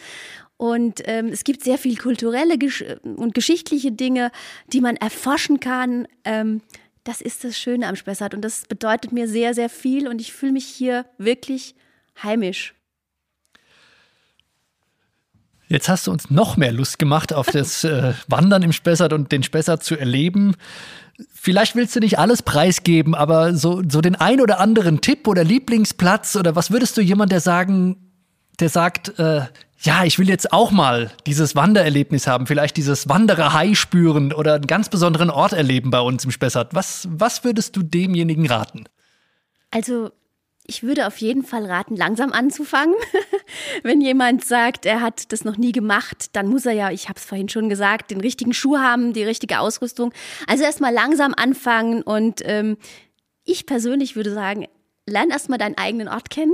Und 0.57 1.01
ähm, 1.05 1.27
es 1.27 1.43
gibt 1.43 1.63
sehr 1.63 1.77
viel 1.77 1.97
kulturelle 1.97 2.57
Gesch 2.57 2.83
und 3.03 3.33
geschichtliche 3.33 3.91
Dinge, 3.91 4.31
die 4.71 4.79
man 4.79 4.95
erforschen 4.95 5.59
kann. 5.59 6.07
Ähm, 6.23 6.61
das 7.05 7.21
ist 7.21 7.43
das 7.43 7.57
Schöne 7.57 7.87
am 7.87 7.95
Spessart 7.95 8.33
und 8.33 8.41
das 8.41 8.65
bedeutet 8.65 9.11
mir 9.11 9.29
sehr, 9.29 9.53
sehr 9.53 9.69
viel 9.69 10.07
und 10.07 10.19
ich 10.19 10.33
fühle 10.33 10.51
mich 10.51 10.65
hier 10.65 11.05
wirklich 11.17 11.75
heimisch. 12.21 12.73
Jetzt 15.67 15.87
hast 15.87 16.07
du 16.07 16.11
uns 16.11 16.29
noch 16.29 16.57
mehr 16.57 16.71
Lust 16.71 16.99
gemacht 16.99 17.31
auf 17.31 17.47
das 17.47 17.83
äh, 17.83 18.13
Wandern 18.27 18.63
im 18.63 18.73
Spessart 18.73 19.13
und 19.13 19.31
den 19.31 19.43
Spessart 19.43 19.83
zu 19.83 19.95
erleben. 19.95 20.55
Vielleicht 21.33 21.75
willst 21.75 21.95
du 21.95 21.99
nicht 21.99 22.19
alles 22.19 22.41
preisgeben, 22.41 23.15
aber 23.15 23.55
so, 23.55 23.81
so 23.87 24.01
den 24.01 24.15
ein 24.15 24.41
oder 24.41 24.59
anderen 24.59 24.99
Tipp 24.99 25.27
oder 25.27 25.43
Lieblingsplatz 25.43 26.35
oder 26.35 26.55
was 26.55 26.71
würdest 26.71 26.97
du 26.97 27.01
jemand, 27.01 27.31
der 27.31 27.39
sagen, 27.39 28.11
der 28.59 28.69
sagt, 28.69 29.17
äh, 29.19 29.41
ja, 29.85 30.03
ich 30.03 30.19
will 30.19 30.27
jetzt 30.27 30.51
auch 30.51 30.71
mal 30.71 31.11
dieses 31.25 31.55
Wandererlebnis 31.55 32.27
haben, 32.27 32.47
vielleicht 32.47 32.77
dieses 32.77 33.07
Wanderer-Hai 33.07 33.75
spüren 33.75 34.33
oder 34.33 34.55
einen 34.55 34.67
ganz 34.67 34.89
besonderen 34.89 35.29
Ort 35.29 35.53
erleben 35.53 35.91
bei 35.91 35.99
uns 35.99 36.25
im 36.25 36.31
Spessart. 36.31 36.73
Was, 36.73 37.07
was 37.11 37.43
würdest 37.43 37.75
du 37.75 37.83
demjenigen 37.83 38.47
raten? 38.47 38.85
Also, 39.71 40.11
ich 40.67 40.81
würde 40.81 41.05
auf 41.05 41.17
jeden 41.17 41.43
Fall 41.43 41.65
raten, 41.65 41.95
langsam 41.95 42.31
anzufangen. 42.31 42.95
Wenn 43.83 44.01
jemand 44.01 44.43
sagt, 44.43 44.87
er 44.87 45.01
hat 45.01 45.31
das 45.31 45.45
noch 45.45 45.57
nie 45.57 45.71
gemacht, 45.71 46.29
dann 46.33 46.47
muss 46.47 46.65
er 46.65 46.73
ja, 46.73 46.91
ich 46.91 47.07
habe 47.07 47.19
es 47.19 47.25
vorhin 47.25 47.49
schon 47.49 47.69
gesagt, 47.69 48.09
den 48.09 48.21
richtigen 48.21 48.53
Schuh 48.53 48.77
haben, 48.77 49.13
die 49.13 49.23
richtige 49.23 49.59
Ausrüstung. 49.59 50.11
Also 50.47 50.63
erstmal 50.63 50.93
langsam 50.93 51.33
anfangen 51.35 52.01
und 52.01 52.41
ähm, 52.43 52.77
ich 53.43 53.67
persönlich 53.67 54.15
würde 54.15 54.33
sagen, 54.33 54.65
lern 55.05 55.29
erstmal 55.29 55.59
deinen 55.59 55.77
eigenen 55.77 56.07
Ort 56.07 56.31
kennen 56.31 56.53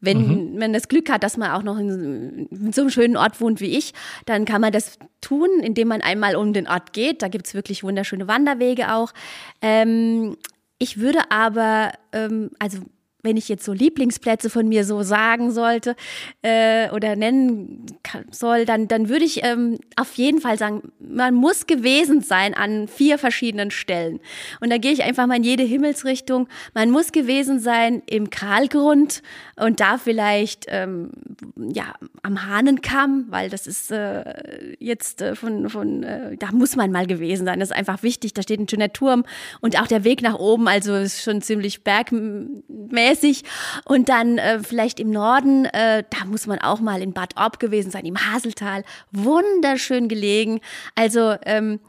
wenn 0.00 0.52
mhm. 0.52 0.58
man 0.58 0.72
das 0.72 0.88
Glück 0.88 1.10
hat, 1.10 1.22
dass 1.22 1.36
man 1.36 1.50
auch 1.50 1.62
noch 1.62 1.78
in, 1.78 2.46
in, 2.50 2.72
so 2.72 2.82
einem 2.82 2.90
schönen 2.90 3.16
Ort 3.16 3.40
wohnt 3.40 3.60
wie 3.60 3.76
ich, 3.76 3.94
dann 4.26 4.44
kann 4.44 4.60
man 4.60 4.72
das 4.72 4.98
tun, 5.20 5.48
indem 5.62 5.88
man 5.88 6.02
einmal 6.02 6.36
um 6.36 6.52
den 6.52 6.68
Ort 6.68 6.92
geht. 6.92 7.22
Da 7.22 7.28
gibt's 7.28 7.54
wirklich 7.54 7.82
wunderschöne 7.82 8.28
Wanderwege 8.28 8.92
auch. 8.92 9.12
Ähm, 9.60 10.36
ich 10.78 11.00
würde 11.00 11.30
aber, 11.30 11.92
ähm, 12.12 12.50
also 12.58 12.78
wenn 13.22 13.36
ich 13.36 13.48
jetzt 13.48 13.64
so 13.64 13.72
Lieblingsplätze 13.72 14.48
von 14.48 14.68
mir 14.68 14.84
so 14.84 15.02
sagen 15.02 15.50
sollte 15.50 15.96
äh, 16.42 16.88
oder 16.90 17.16
nennen 17.16 17.84
soll, 18.30 18.64
dann, 18.64 18.86
dann 18.86 19.08
würde 19.08 19.24
ich 19.24 19.44
ähm, 19.44 19.78
auf 19.96 20.14
jeden 20.14 20.40
Fall 20.40 20.56
sagen, 20.56 20.92
man 21.00 21.34
muss 21.34 21.66
gewesen 21.66 22.20
sein 22.20 22.54
an 22.54 22.86
vier 22.86 23.18
verschiedenen 23.18 23.72
Stellen. 23.72 24.20
Und 24.60 24.70
da 24.70 24.78
gehe 24.78 24.92
ich 24.92 25.02
einfach 25.02 25.26
mal 25.26 25.38
in 25.38 25.42
jede 25.42 25.64
Himmelsrichtung. 25.64 26.48
Man 26.74 26.90
muss 26.90 27.10
gewesen 27.10 27.58
sein 27.58 28.02
im 28.06 28.30
Kahlgrund 28.30 29.22
und 29.56 29.80
da 29.80 29.98
vielleicht 29.98 30.66
ähm, 30.68 31.10
ja 31.56 31.94
am 32.22 32.46
Hahnenkamm, 32.46 33.26
weil 33.30 33.50
das 33.50 33.66
ist 33.66 33.90
äh, 33.90 34.76
jetzt 34.78 35.22
äh, 35.22 35.34
von, 35.34 35.68
von 35.68 36.04
äh, 36.04 36.36
da 36.36 36.52
muss 36.52 36.76
man 36.76 36.92
mal 36.92 37.08
gewesen 37.08 37.46
sein. 37.46 37.58
Das 37.58 37.70
ist 37.70 37.76
einfach 37.76 38.04
wichtig. 38.04 38.32
Da 38.34 38.42
steht 38.42 38.60
ein 38.60 38.68
schöner 38.68 38.92
Turm 38.92 39.24
und 39.60 39.80
auch 39.80 39.88
der 39.88 40.04
Weg 40.04 40.22
nach 40.22 40.38
oben, 40.38 40.68
also 40.68 40.94
ist 40.94 41.22
schon 41.24 41.42
ziemlich 41.42 41.82
bergmäßig 41.82 43.07
mäßig. 43.08 43.44
Und 43.84 44.08
dann 44.08 44.38
äh, 44.38 44.60
vielleicht 44.60 45.00
im 45.00 45.10
Norden, 45.10 45.64
äh, 45.66 46.04
da 46.10 46.24
muss 46.26 46.46
man 46.46 46.58
auch 46.58 46.80
mal 46.80 47.02
in 47.02 47.12
Bad 47.12 47.36
Orb 47.36 47.58
gewesen 47.58 47.90
sein, 47.90 48.04
im 48.04 48.16
Haseltal. 48.16 48.84
Wunderschön 49.12 50.08
gelegen. 50.08 50.60
Also 50.94 51.36
ähm, 51.44 51.80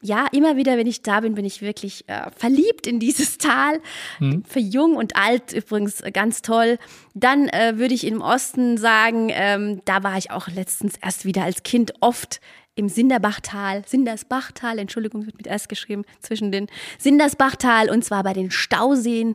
ja, 0.00 0.26
immer 0.30 0.56
wieder, 0.56 0.76
wenn 0.76 0.86
ich 0.86 1.02
da 1.02 1.20
bin, 1.20 1.34
bin 1.34 1.44
ich 1.44 1.60
wirklich 1.60 2.08
äh, 2.08 2.30
verliebt 2.36 2.86
in 2.86 3.00
dieses 3.00 3.38
Tal. 3.38 3.80
Hm. 4.18 4.44
Für 4.44 4.60
jung 4.60 4.94
und 4.94 5.16
alt 5.16 5.52
übrigens 5.52 6.02
ganz 6.12 6.42
toll. 6.42 6.78
Dann 7.14 7.48
äh, 7.48 7.78
würde 7.78 7.94
ich 7.94 8.06
im 8.06 8.20
Osten 8.20 8.76
sagen, 8.78 9.28
ähm, 9.32 9.82
da 9.84 10.04
war 10.04 10.16
ich 10.16 10.30
auch 10.30 10.48
letztens 10.48 10.94
erst 11.02 11.24
wieder 11.24 11.42
als 11.42 11.64
Kind 11.64 11.94
oft 12.00 12.40
im 12.76 12.88
Sinderbachtal, 12.88 13.82
Sindersbachtal, 13.84 14.78
Entschuldigung, 14.78 15.26
wird 15.26 15.36
mit 15.36 15.48
S 15.48 15.66
geschrieben, 15.66 16.04
zwischen 16.20 16.52
den 16.52 16.68
Sindersbachtal 16.98 17.90
und 17.90 18.04
zwar 18.04 18.22
bei 18.22 18.32
den 18.32 18.52
Stauseen 18.52 19.34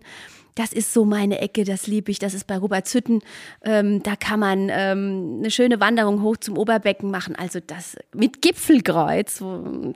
das 0.56 0.74
ist 0.74 0.94
so 0.94 1.06
meine 1.06 1.40
Ecke, 1.40 1.64
das 1.64 1.88
liebe 1.88 2.12
ich. 2.12 2.20
Das 2.20 2.34
ist 2.34 2.46
bei 2.46 2.58
Robertshütten. 2.58 3.22
Ähm, 3.64 4.04
da 4.04 4.16
kann 4.16 4.40
man 4.40 4.70
ähm, 4.72 5.38
eine 5.40 5.52
schöne 5.52 5.80
Wanderung 5.80 6.22
hoch 6.22 6.38
zum 6.38 6.58
Oberbecken 6.58 7.10
machen. 7.10 7.36
Also 7.36 7.60
das 7.60 7.96
mit 8.14 8.42
Gipfelkreuz. 8.42 9.40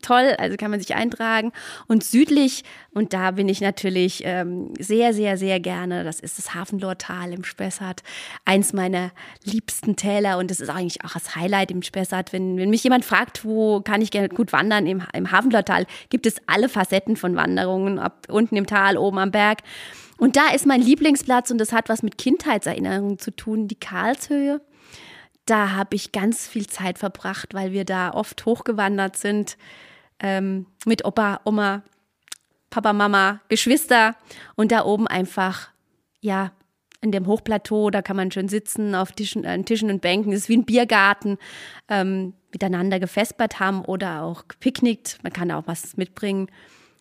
Toll, 0.01 0.35
also 0.37 0.57
kann 0.57 0.71
man 0.71 0.79
sich 0.79 0.95
eintragen. 0.95 1.51
Und 1.87 2.03
südlich, 2.03 2.63
und 2.93 3.13
da 3.13 3.31
bin 3.31 3.49
ich 3.49 3.61
natürlich 3.61 4.23
ähm, 4.25 4.73
sehr, 4.79 5.13
sehr, 5.13 5.37
sehr 5.37 5.59
gerne, 5.59 6.03
das 6.03 6.19
ist 6.19 6.37
das 6.37 6.55
Hafenlortal 6.55 7.33
im 7.33 7.43
Spessart. 7.43 8.01
Eins 8.45 8.73
meiner 8.73 9.11
liebsten 9.43 9.95
Täler 9.95 10.37
und 10.37 10.49
das 10.49 10.59
ist 10.59 10.69
eigentlich 10.69 11.03
auch 11.05 11.13
das 11.13 11.35
Highlight 11.35 11.71
im 11.71 11.83
Spessart. 11.83 12.33
Wenn, 12.33 12.57
wenn 12.57 12.69
mich 12.69 12.83
jemand 12.83 13.05
fragt, 13.05 13.45
wo 13.45 13.81
kann 13.81 14.01
ich 14.01 14.11
gerne 14.11 14.29
gut 14.29 14.51
wandern, 14.53 14.87
im, 14.87 15.03
im 15.13 15.31
Hafenlortal 15.31 15.85
gibt 16.09 16.25
es 16.25 16.37
alle 16.47 16.69
Facetten 16.69 17.15
von 17.15 17.35
Wanderungen, 17.35 17.99
ab 17.99 18.25
unten 18.29 18.55
im 18.55 18.65
Tal, 18.65 18.97
oben 18.97 19.19
am 19.19 19.31
Berg. 19.31 19.59
Und 20.17 20.35
da 20.35 20.49
ist 20.49 20.65
mein 20.65 20.81
Lieblingsplatz 20.81 21.51
und 21.51 21.59
das 21.59 21.71
hat 21.71 21.89
was 21.89 22.03
mit 22.03 22.17
Kindheitserinnerungen 22.17 23.19
zu 23.19 23.35
tun, 23.35 23.67
die 23.67 23.79
Karlshöhe. 23.79 24.61
Da 25.45 25.71
habe 25.71 25.95
ich 25.95 26.11
ganz 26.11 26.47
viel 26.47 26.67
Zeit 26.67 26.97
verbracht, 26.97 27.53
weil 27.53 27.71
wir 27.71 27.85
da 27.85 28.11
oft 28.11 28.45
hochgewandert 28.45 29.15
sind 29.15 29.57
ähm, 30.19 30.65
mit 30.85 31.05
Opa, 31.05 31.41
Oma, 31.45 31.83
Papa, 32.69 32.93
Mama, 32.93 33.41
Geschwister 33.47 34.15
und 34.55 34.71
da 34.71 34.83
oben 34.83 35.07
einfach, 35.07 35.69
ja, 36.19 36.51
in 36.99 37.11
dem 37.11 37.27
Hochplateau, 37.27 37.91
da 37.91 38.01
kann 38.01 38.15
man 38.15 38.31
schön 38.31 38.49
sitzen 38.49 38.95
auf 38.95 39.11
Tischen, 39.11 39.43
äh, 39.43 39.61
Tischen 39.63 39.91
und 39.91 40.01
Bänken. 40.01 40.31
Das 40.31 40.41
ist 40.41 40.49
wie 40.49 40.57
ein 40.57 40.65
Biergarten, 40.65 41.37
ähm, 41.89 42.33
miteinander 42.51 42.99
gefespert 42.99 43.59
haben 43.59 43.85
oder 43.85 44.23
auch 44.23 44.47
gepicknickt. 44.47 45.19
Man 45.21 45.31
kann 45.31 45.51
auch 45.51 45.67
was 45.67 45.95
mitbringen 45.95 46.49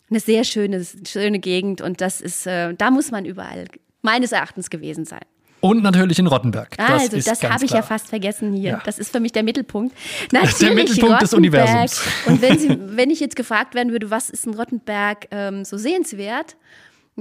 eine 0.09 0.19
sehr 0.19 0.43
schöne, 0.43 0.85
schöne 1.05 1.39
Gegend 1.39 1.81
und 1.81 2.01
das 2.01 2.21
ist, 2.21 2.47
äh, 2.47 2.73
da 2.73 2.91
muss 2.91 3.11
man 3.11 3.25
überall 3.25 3.65
meines 4.01 4.31
Erachtens 4.31 4.69
gewesen 4.69 5.05
sein. 5.05 5.21
Und 5.59 5.81
natürlich 5.81 6.19
in 6.19 6.27
Rottenberg. 6.27 6.77
Das 6.77 6.89
also, 6.89 7.17
das 7.17 7.43
habe 7.43 7.65
ich 7.65 7.71
ja 7.71 7.81
fast 7.81 8.07
vergessen 8.07 8.53
hier. 8.53 8.71
Ja. 8.71 8.81
Das 8.85 8.99
ist 8.99 9.11
für 9.11 9.19
mich 9.19 9.31
der 9.31 9.41
Mittelpunkt. 9.41 9.95
Natürlich 10.31 10.57
der 10.59 10.73
Mittelpunkt 10.75 11.21
des 11.21 11.33
Universums. 11.33 12.01
Und 12.27 12.41
wenn, 12.41 12.59
Sie, 12.59 12.69
wenn 12.79 13.09
ich 13.09 13.19
jetzt 13.19 13.35
gefragt 13.35 13.73
werden 13.73 13.91
würde, 13.91 14.11
was 14.11 14.29
ist 14.29 14.45
in 14.45 14.53
Rottenberg 14.53 15.27
ähm, 15.31 15.65
so 15.65 15.77
sehenswert, 15.77 16.55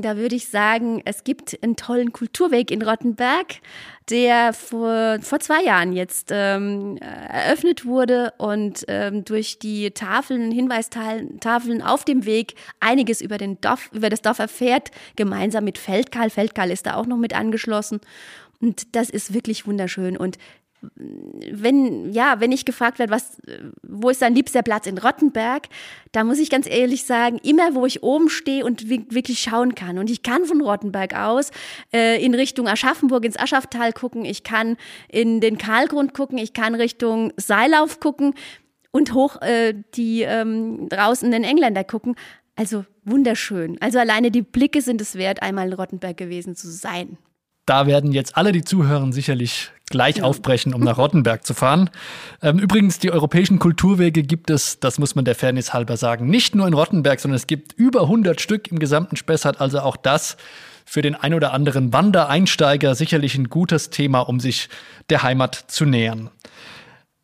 da 0.02 0.18
würde 0.18 0.36
ich 0.36 0.48
sagen, 0.48 1.00
es 1.06 1.24
gibt 1.24 1.58
einen 1.62 1.74
tollen 1.74 2.12
Kulturweg 2.12 2.70
in 2.70 2.82
Rottenberg, 2.82 3.46
der 4.10 4.52
vor, 4.52 5.18
vor 5.22 5.40
zwei 5.40 5.62
Jahren 5.62 5.94
jetzt 5.94 6.28
ähm, 6.30 6.98
eröffnet 6.98 7.86
wurde 7.86 8.34
und 8.36 8.84
ähm, 8.88 9.24
durch 9.24 9.58
die 9.58 9.90
Tafeln, 9.92 10.52
Hinweistafeln 10.52 11.82
auf 11.82 12.04
dem 12.04 12.26
Weg 12.26 12.54
einiges 12.78 13.22
über, 13.22 13.38
den 13.38 13.58
Dorf, 13.62 13.90
über 13.92 14.10
das 14.10 14.20
Dorf 14.20 14.38
erfährt, 14.38 14.90
gemeinsam 15.16 15.64
mit 15.64 15.78
Feldkarl. 15.78 16.28
Feldkarl 16.28 16.70
ist 16.70 16.86
da 16.86 16.94
auch 16.94 17.06
noch 17.06 17.16
mit 17.16 17.34
angeschlossen. 17.34 18.00
Und 18.60 18.94
das 18.94 19.08
ist 19.08 19.32
wirklich 19.32 19.66
wunderschön. 19.66 20.16
Und 20.16 20.38
wenn, 20.80 22.12
ja, 22.12 22.40
wenn 22.40 22.52
ich 22.52 22.64
gefragt 22.64 22.98
werde, 22.98 23.12
was, 23.12 23.40
wo 23.82 24.10
ist 24.10 24.22
dein 24.22 24.34
liebster 24.34 24.62
Platz 24.62 24.86
in 24.86 24.98
Rottenberg, 24.98 25.68
da 26.12 26.24
muss 26.24 26.38
ich 26.38 26.50
ganz 26.50 26.68
ehrlich 26.68 27.04
sagen, 27.04 27.38
immer 27.42 27.74
wo 27.74 27.86
ich 27.86 28.02
oben 28.02 28.28
stehe 28.28 28.64
und 28.64 28.88
wirklich 28.88 29.40
schauen 29.40 29.74
kann. 29.74 29.98
Und 29.98 30.10
ich 30.10 30.22
kann 30.22 30.44
von 30.44 30.60
Rottenberg 30.60 31.14
aus 31.14 31.50
äh, 31.92 32.22
in 32.24 32.34
Richtung 32.34 32.68
Aschaffenburg 32.68 33.24
ins 33.24 33.38
Aschaftal 33.38 33.92
gucken, 33.92 34.24
ich 34.24 34.42
kann 34.42 34.76
in 35.08 35.40
den 35.40 35.58
Karlgrund 35.58 36.14
gucken, 36.14 36.38
ich 36.38 36.52
kann 36.52 36.74
Richtung 36.74 37.32
Seilauf 37.36 38.00
gucken 38.00 38.34
und 38.90 39.14
hoch 39.14 39.40
äh, 39.42 39.74
die 39.94 40.22
ähm, 40.22 40.88
draußen 40.88 41.30
den 41.30 41.44
Engländer 41.44 41.84
gucken. 41.84 42.14
Also 42.54 42.86
wunderschön. 43.04 43.76
Also 43.80 43.98
alleine 43.98 44.30
die 44.30 44.42
Blicke 44.42 44.80
sind 44.80 45.00
es 45.00 45.14
wert, 45.16 45.42
einmal 45.42 45.68
in 45.68 45.74
Rottenberg 45.74 46.16
gewesen 46.16 46.56
zu 46.56 46.70
sein. 46.70 47.18
Da 47.66 47.86
werden 47.86 48.12
jetzt 48.12 48.36
alle, 48.36 48.52
die 48.52 48.62
zuhören, 48.62 49.12
sicherlich 49.12 49.72
gleich 49.88 50.22
aufbrechen, 50.22 50.74
um 50.74 50.82
nach 50.82 50.98
Rottenberg 50.98 51.46
zu 51.46 51.54
fahren. 51.54 51.90
Ähm, 52.42 52.58
übrigens, 52.58 52.98
die 52.98 53.12
europäischen 53.12 53.58
Kulturwege 53.58 54.22
gibt 54.22 54.50
es, 54.50 54.80
das 54.80 54.98
muss 54.98 55.14
man 55.14 55.24
der 55.24 55.34
Fairness 55.34 55.72
halber 55.72 55.96
sagen, 55.96 56.26
nicht 56.26 56.54
nur 56.54 56.66
in 56.66 56.74
Rottenberg, 56.74 57.20
sondern 57.20 57.36
es 57.36 57.46
gibt 57.46 57.72
über 57.74 58.02
100 58.02 58.40
Stück 58.40 58.70
im 58.70 58.78
gesamten 58.78 59.16
Spessart. 59.16 59.60
Also 59.60 59.80
auch 59.80 59.96
das 59.96 60.36
für 60.84 61.02
den 61.02 61.14
ein 61.14 61.34
oder 61.34 61.52
anderen 61.52 61.92
Wandereinsteiger 61.92 62.94
sicherlich 62.94 63.36
ein 63.36 63.48
gutes 63.48 63.90
Thema, 63.90 64.20
um 64.20 64.40
sich 64.40 64.68
der 65.10 65.22
Heimat 65.22 65.54
zu 65.68 65.84
nähern. 65.84 66.30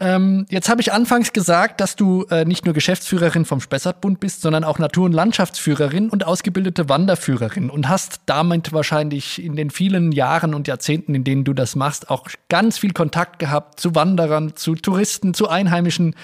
Ähm, 0.02 0.46
jetzt 0.50 0.68
habe 0.68 0.80
ich 0.80 0.92
anfangs 0.92 1.32
gesagt, 1.32 1.80
dass 1.80 1.94
du 1.94 2.24
äh, 2.24 2.44
nicht 2.44 2.64
nur 2.64 2.74
Geschäftsführerin 2.74 3.44
vom 3.44 3.60
Spessartbund 3.60 4.18
bist, 4.18 4.40
sondern 4.40 4.64
auch 4.64 4.80
Natur- 4.80 5.04
und 5.04 5.12
Landschaftsführerin 5.12 6.10
und 6.10 6.26
ausgebildete 6.26 6.88
Wanderführerin 6.88 7.70
und 7.70 7.88
hast 7.88 8.22
damit 8.26 8.72
wahrscheinlich 8.72 9.40
in 9.40 9.54
den 9.54 9.70
vielen 9.70 10.10
Jahren 10.10 10.54
und 10.54 10.66
Jahrzehnten, 10.66 11.14
in 11.14 11.22
denen 11.22 11.44
du 11.44 11.52
das 11.52 11.76
machst, 11.76 12.10
auch 12.10 12.26
ganz 12.48 12.78
viel 12.78 12.92
Kontakt 12.92 13.38
gehabt 13.38 13.78
zu 13.78 13.94
Wanderern, 13.94 14.56
zu 14.56 14.74
Touristen, 14.74 15.34
zu 15.34 15.48
Einheimischen. 15.48 16.16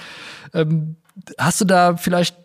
Ähm, 0.52 0.96
hast 1.38 1.60
du 1.60 1.64
da 1.64 1.96
vielleicht 1.96 2.36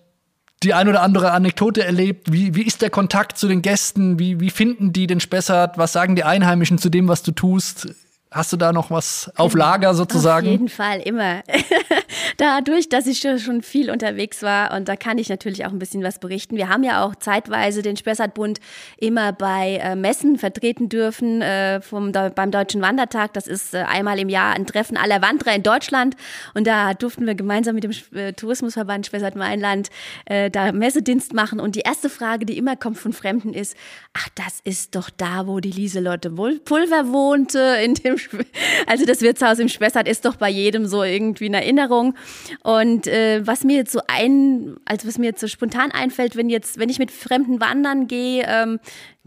die 0.62 0.76
ein 0.76 0.88
oder 0.88 1.02
andere 1.02 1.32
Anekdote 1.32 1.84
erlebt? 1.84 2.32
Wie, 2.32 2.54
wie 2.54 2.62
ist 2.62 2.84
der 2.84 2.92
Kontakt 2.92 3.40
zu 3.40 3.48
den 3.48 3.64
Gästen? 3.64 4.20
Wie, 4.20 4.40
wie 4.40 4.52
finden 4.52 4.94
die 4.94 5.08
den 5.08 5.20
Spessart? 5.20 5.80
Was 5.80 5.94
sagen 5.94 6.16
die 6.16 6.26
Einheimischen 6.26 6.78
zu 6.78 6.90
dem, 6.90 7.08
was 7.08 7.24
du 7.24 7.32
tust? 7.32 7.88
Hast 8.34 8.52
du 8.52 8.58
da 8.58 8.74
noch 8.74 8.90
was 8.90 9.32
auf 9.36 9.54
Lager 9.54 9.94
sozusagen? 9.94 10.48
Auf 10.48 10.52
jeden 10.52 10.70
Fall, 10.70 11.02
immer. 11.02 11.44
Dadurch, 12.38 12.90
dass 12.90 13.06
ich 13.06 13.20
schon 13.20 13.62
viel 13.62 13.92
unterwegs 13.92 14.42
war 14.42 14.76
und 14.76 14.88
da 14.88 14.96
kann 14.96 15.20
ich 15.20 15.30
natürlich 15.30 15.66
auch 15.68 15.72
ein 15.72 15.78
bisschen 15.78 16.02
was 16.02 16.18
berichten. 16.18 16.58
Wir 16.58 16.68
haben 16.68 16.84
ja 16.84 17.06
auch 17.06 17.14
zeitweise 17.16 17.84
den 17.84 17.96
Spessartbund 17.96 18.60
immer 18.98 19.34
bei 19.34 19.76
äh, 19.84 19.96
Messen 19.96 20.40
vertreten 20.40 20.90
dürfen 20.90 21.44
äh, 21.44 21.80
vom, 21.82 22.12
beim 22.12 22.50
Deutschen 22.50 22.82
Wandertag. 22.82 23.34
Das 23.34 23.46
ist 23.46 23.76
äh, 23.76 23.84
einmal 23.84 24.18
im 24.18 24.30
Jahr 24.30 24.56
ein 24.56 24.66
Treffen 24.66 24.98
aller 24.98 25.22
Wanderer 25.22 25.54
in 25.54 25.62
Deutschland 25.62 26.16
und 26.56 26.66
da 26.66 26.96
durften 26.96 27.28
wir 27.28 27.36
gemeinsam 27.36 27.76
mit 27.76 27.84
dem 27.84 27.94
äh, 28.16 28.34
Tourismusverband 28.34 29.06
Spessart-Mainland 29.06 29.90
äh, 30.26 30.50
da 30.50 30.72
Messedienst 30.72 31.34
machen 31.34 31.60
und 31.60 31.76
die 31.76 31.82
erste 31.82 32.10
Frage, 32.10 32.48
die 32.48 32.58
immer 32.58 32.76
kommt 32.76 32.98
von 32.98 33.14
Fremden 33.14 33.54
ist, 33.54 33.78
ach, 34.14 34.30
das 34.34 34.60
ist 34.64 34.96
doch 34.96 35.12
da, 35.12 35.46
wo 35.46 35.60
die 35.60 35.72
Lieselotte 35.72 36.32
Pulver 36.32 37.12
wohnte, 37.12 37.78
in 37.84 37.94
dem 37.94 38.18
also 38.88 39.06
das 39.06 39.22
Wirtshaus 39.22 39.60
im 39.60 39.70
Spessart 39.70 40.08
ist 40.08 40.26
doch 40.26 40.36
bei 40.36 40.50
jedem 40.50 40.86
so 40.86 41.04
irgendwie 41.04 41.46
eine 41.46 41.62
Erinnerung. 41.62 42.16
Und 42.64 43.08
äh, 43.08 43.46
was 43.46 43.64
mir 43.64 43.78
jetzt 43.78 43.92
so 43.92 44.02
ein, 44.08 44.76
also 44.86 45.08
was 45.08 45.18
mir 45.18 45.28
jetzt 45.28 45.42
so 45.42 45.48
spontan 45.48 45.92
einfällt, 45.92 46.36
wenn 46.36 46.50
jetzt, 46.50 46.80
wenn 46.80 46.90
ich 46.90 47.00
mit 47.00 47.12
Fremden 47.12 47.60
wandern 47.60 48.08
gehe, 48.08 48.46
ähm, 48.48 48.80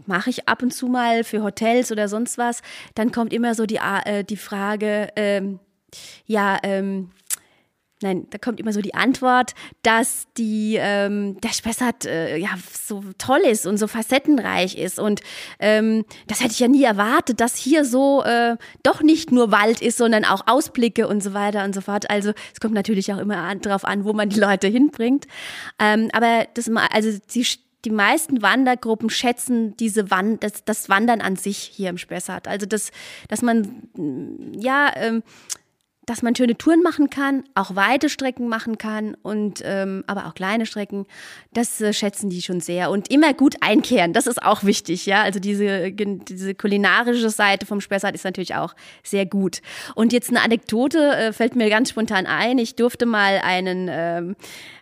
mache 0.05 0.29
ich 0.29 0.47
ab 0.47 0.61
und 0.61 0.71
zu 0.71 0.87
mal 0.87 1.23
für 1.23 1.43
Hotels 1.43 1.91
oder 1.91 2.07
sonst 2.07 2.37
was, 2.37 2.61
dann 2.95 3.11
kommt 3.11 3.33
immer 3.33 3.55
so 3.55 3.65
die, 3.65 3.79
äh, 4.05 4.23
die 4.23 4.37
Frage, 4.37 5.09
ähm, 5.15 5.59
ja, 6.25 6.57
ähm, 6.63 7.11
Nein, 8.03 8.27
da 8.29 8.37
kommt 8.37 8.59
immer 8.59 8.73
so 8.73 8.81
die 8.81 8.93
Antwort, 8.93 9.55
dass 9.81 10.27
die, 10.37 10.77
ähm, 10.79 11.41
der 11.41 11.49
Spessart 11.49 12.05
äh, 12.05 12.37
ja 12.37 12.49
so 12.71 13.03
toll 13.17 13.39
ist 13.39 13.65
und 13.65 13.77
so 13.77 13.87
facettenreich 13.87 14.77
ist. 14.77 14.99
Und 14.99 15.21
ähm, 15.59 16.05
das 16.27 16.41
hätte 16.41 16.51
ich 16.51 16.59
ja 16.59 16.67
nie 16.67 16.83
erwartet, 16.83 17.41
dass 17.41 17.55
hier 17.55 17.85
so 17.85 18.23
äh, 18.23 18.57
doch 18.83 19.01
nicht 19.01 19.31
nur 19.31 19.51
Wald 19.51 19.81
ist, 19.81 19.97
sondern 19.97 20.25
auch 20.25 20.45
Ausblicke 20.45 21.07
und 21.07 21.23
so 21.23 21.33
weiter 21.33 21.63
und 21.63 21.73
so 21.73 21.81
fort. 21.81 22.07
Also 22.09 22.33
es 22.53 22.59
kommt 22.59 22.75
natürlich 22.75 23.11
auch 23.11 23.17
immer 23.17 23.37
an, 23.37 23.61
darauf 23.61 23.83
an, 23.83 24.05
wo 24.05 24.13
man 24.13 24.29
die 24.29 24.39
Leute 24.39 24.67
hinbringt. 24.67 25.25
Ähm, 25.79 26.09
aber 26.13 26.45
das, 26.53 26.69
also 26.91 27.09
sie 27.27 27.47
die 27.85 27.91
meisten 27.91 28.41
Wandergruppen 28.41 29.09
schätzen 29.09 29.75
diese 29.77 30.11
Wand, 30.11 30.43
das, 30.43 30.65
das 30.65 30.89
Wandern 30.89 31.21
an 31.21 31.35
sich 31.35 31.57
hier 31.57 31.89
im 31.89 31.97
Spessart. 31.97 32.47
Also 32.47 32.65
das, 32.65 32.91
dass 33.27 33.41
man 33.41 33.89
ja 34.57 34.91
ähm, 34.95 35.23
dass 36.07 36.21
man 36.21 36.35
schöne 36.35 36.57
Touren 36.57 36.81
machen 36.81 37.09
kann, 37.09 37.43
auch 37.53 37.75
weite 37.75 38.07
Strecken 38.07 38.47
machen 38.47 38.77
kann 38.77 39.15
und 39.21 39.61
ähm, 39.63 40.05
aber 40.07 40.25
auch 40.25 40.33
kleine 40.33 40.65
Strecken. 40.65 41.05
Das 41.53 41.81
äh, 41.81 41.91
schätzen 41.91 42.29
die 42.29 42.41
schon 42.41 42.61
sehr 42.61 42.89
und 42.89 43.11
immer 43.11 43.33
gut 43.33 43.57
einkehren. 43.59 44.13
Das 44.13 44.25
ist 44.25 44.41
auch 44.41 44.63
wichtig, 44.63 45.05
ja. 45.05 45.21
Also 45.21 45.41
diese 45.41 45.91
diese 45.91 46.55
kulinarische 46.55 47.29
Seite 47.29 47.65
vom 47.65 47.81
Spessart 47.81 48.15
ist 48.15 48.23
natürlich 48.23 48.55
auch 48.55 48.73
sehr 49.03 49.25
gut. 49.25 49.61
Und 49.95 50.13
jetzt 50.13 50.29
eine 50.29 50.41
Anekdote 50.41 50.97
äh, 50.97 51.33
fällt 51.33 51.57
mir 51.57 51.69
ganz 51.69 51.89
spontan 51.89 52.25
ein. 52.25 52.57
Ich 52.57 52.77
durfte 52.77 53.05
mal 53.05 53.41
einen 53.43 53.89
ähm, 53.91 54.35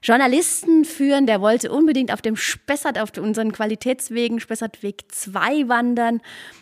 Journalisten 0.04 0.86
führen, 0.86 1.26
der 1.26 1.42
wollte 1.42 1.72
unbedingt 1.72 2.14
auf 2.14 2.22
dem 2.22 2.36
Spessart, 2.36 3.00
auf 3.00 3.18
unseren 3.18 3.52
Qualitätswegen 3.52 4.40
Spessartweg 4.40 5.06
2 5.12 5.68
wandern. 5.68 6.22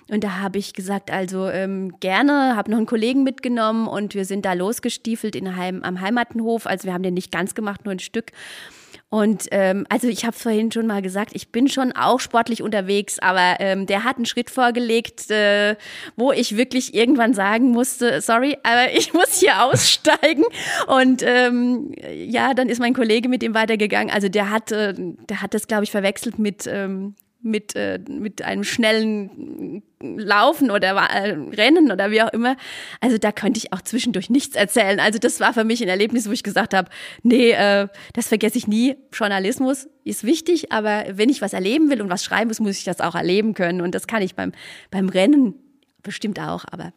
Und 0.10 0.24
da 0.24 0.40
habe 0.40 0.58
ich 0.58 0.74
gesagt, 0.74 1.12
also 1.12 1.50
ähm, 1.50 2.00
gerne, 2.00 2.56
habe 2.56 2.72
noch 2.72 2.78
einen 2.78 2.86
Kollegen 2.86 3.24
mitgenommen 3.24 3.88
und 3.88 4.16
wir 4.16 4.26
sind 4.26 4.46
da 4.46 4.53
losgestiefelt 4.56 5.36
in 5.36 5.56
Heim, 5.56 5.84
am 5.84 6.02
Heimatenhof. 6.02 6.66
Also 6.66 6.86
wir 6.86 6.94
haben 6.94 7.04
den 7.04 7.14
nicht 7.14 7.32
ganz 7.32 7.56
gemacht, 7.56 7.86
nur 7.86 7.94
ein 7.94 8.00
Stück. 8.00 8.32
Und 9.14 9.46
ähm, 9.52 9.86
also 9.90 10.08
ich 10.08 10.26
habe 10.26 10.36
vorhin 10.36 10.72
schon 10.72 10.88
mal 10.88 11.04
gesagt, 11.04 11.34
ich 11.36 11.52
bin 11.52 11.68
schon 11.68 11.92
auch 11.92 12.20
sportlich 12.20 12.64
unterwegs, 12.64 13.20
aber 13.20 13.58
ähm, 13.60 13.86
der 13.86 14.04
hat 14.06 14.16
einen 14.16 14.26
Schritt 14.26 14.50
vorgelegt, 14.50 15.30
äh, 15.30 15.76
wo 16.16 16.32
ich 16.32 16.58
wirklich 16.58 16.96
irgendwann 16.96 17.36
sagen 17.36 17.70
musste, 17.70 18.22
sorry, 18.22 18.58
aber 18.64 18.92
ich 18.92 19.14
muss 19.14 19.40
hier 19.40 19.64
aussteigen. 19.66 20.46
Und 20.88 21.22
ähm, 21.22 21.92
ja, 22.12 22.56
dann 22.56 22.70
ist 22.70 22.80
mein 22.80 22.96
Kollege 22.96 23.30
mit 23.30 23.44
ihm 23.44 23.54
weitergegangen. 23.54 24.12
Also 24.12 24.30
der 24.30 24.50
hat, 24.50 24.72
äh, 24.72 24.96
der 24.98 25.44
hat 25.44 25.54
das, 25.54 25.68
glaube 25.68 25.84
ich, 25.84 25.92
verwechselt 25.92 26.40
mit 26.40 26.66
ähm, 26.66 27.14
mit, 27.44 27.76
äh, 27.76 28.00
mit 28.08 28.42
einem 28.42 28.64
schnellen 28.64 29.84
Laufen 30.02 30.72
oder 30.72 30.90
äh, 30.90 31.32
Rennen 31.56 31.92
oder 31.92 32.12
wie 32.12 32.22
auch 32.22 32.32
immer. 32.34 32.56
Also 33.02 33.18
da 33.18 33.32
könnte 33.32 33.58
ich 33.58 33.74
auch 33.74 33.82
zwischendurch 33.82 34.30
nichts 34.30 34.56
erzählen. 34.56 35.00
Also 35.00 35.20
das 35.20 35.40
war 35.40 35.54
für 35.54 35.64
mich 35.64 35.82
ein 35.82 35.90
Erlebnis, 35.90 36.28
wo 36.28 36.32
ich 36.32 36.44
gesagt 36.44 36.74
habe, 36.74 36.90
nee, 37.22 37.52
äh, 37.52 37.88
das 38.14 38.28
vergesse 38.28 38.58
ich 38.58 38.68
nie. 38.68 38.96
Journalismus 39.12 39.88
ist 40.04 40.24
wichtig, 40.24 40.72
aber 40.72 41.06
wenn 41.12 41.30
ich 41.30 41.42
was 41.42 41.54
erleben 41.54 41.90
will 41.90 42.02
und 42.02 42.10
was 42.10 42.24
schreiben 42.24 42.48
muss, 42.48 42.60
muss 42.60 42.78
ich 42.78 42.84
das 42.86 43.02
auch 43.02 43.16
erleben 43.16 43.54
können. 43.54 43.82
Und 43.82 43.94
das 43.94 44.08
kann 44.08 44.22
ich 44.22 44.36
beim, 44.36 44.52
beim 44.90 45.10
Rennen 45.10 45.56
bestimmt 46.02 46.40
auch, 46.40 46.66
aber 46.72 46.94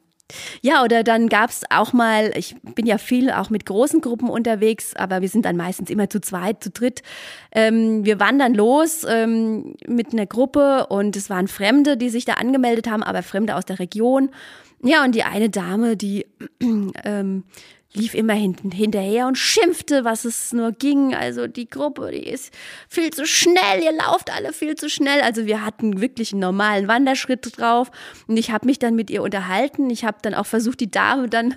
ja, 0.60 0.82
oder 0.82 1.04
dann 1.04 1.28
gab's 1.28 1.62
auch 1.70 1.92
mal, 1.92 2.32
ich 2.36 2.56
bin 2.74 2.86
ja 2.86 2.98
viel 2.98 3.30
auch 3.30 3.50
mit 3.50 3.66
großen 3.66 4.00
Gruppen 4.00 4.28
unterwegs, 4.28 4.94
aber 4.96 5.20
wir 5.20 5.28
sind 5.28 5.44
dann 5.44 5.56
meistens 5.56 5.90
immer 5.90 6.10
zu 6.10 6.20
zweit, 6.20 6.62
zu 6.62 6.70
dritt. 6.70 7.02
Ähm, 7.52 8.04
wir 8.04 8.18
wandern 8.18 8.54
los 8.54 9.06
ähm, 9.08 9.74
mit 9.86 10.12
einer 10.12 10.26
Gruppe 10.26 10.86
und 10.88 11.16
es 11.16 11.30
waren 11.30 11.48
Fremde, 11.48 11.96
die 11.96 12.08
sich 12.08 12.24
da 12.24 12.34
angemeldet 12.34 12.90
haben, 12.90 13.02
aber 13.02 13.22
Fremde 13.22 13.54
aus 13.54 13.64
der 13.64 13.78
Region. 13.78 14.30
Ja, 14.82 15.04
und 15.04 15.14
die 15.14 15.22
eine 15.22 15.48
Dame, 15.48 15.96
die 15.96 16.26
ähm, 17.04 17.44
lief 17.92 18.14
immer 18.14 18.34
hinten 18.34 18.70
hinterher 18.70 19.26
und 19.26 19.38
schimpfte, 19.38 20.04
was 20.04 20.24
es 20.24 20.52
nur 20.52 20.72
ging. 20.72 21.14
Also 21.14 21.46
die 21.46 21.68
Gruppe, 21.68 22.10
die 22.12 22.28
ist 22.28 22.52
viel 22.88 23.10
zu 23.10 23.26
schnell, 23.26 23.82
ihr 23.82 23.92
lauft 23.92 24.30
alle 24.30 24.52
viel 24.52 24.74
zu 24.74 24.90
schnell. 24.90 25.20
Also 25.22 25.46
wir 25.46 25.64
hatten 25.64 26.00
wirklich 26.00 26.32
einen 26.32 26.40
normalen 26.40 26.88
Wanderschritt 26.88 27.58
drauf 27.58 27.90
und 28.26 28.36
ich 28.36 28.50
habe 28.50 28.66
mich 28.66 28.78
dann 28.78 28.94
mit 28.96 29.10
ihr 29.10 29.22
unterhalten. 29.22 29.88
Ich 29.90 30.04
habe 30.04 30.18
dann 30.22 30.34
auch 30.34 30.46
versucht, 30.46 30.80
die 30.80 30.90
Dame 30.90 31.28
dann 31.28 31.54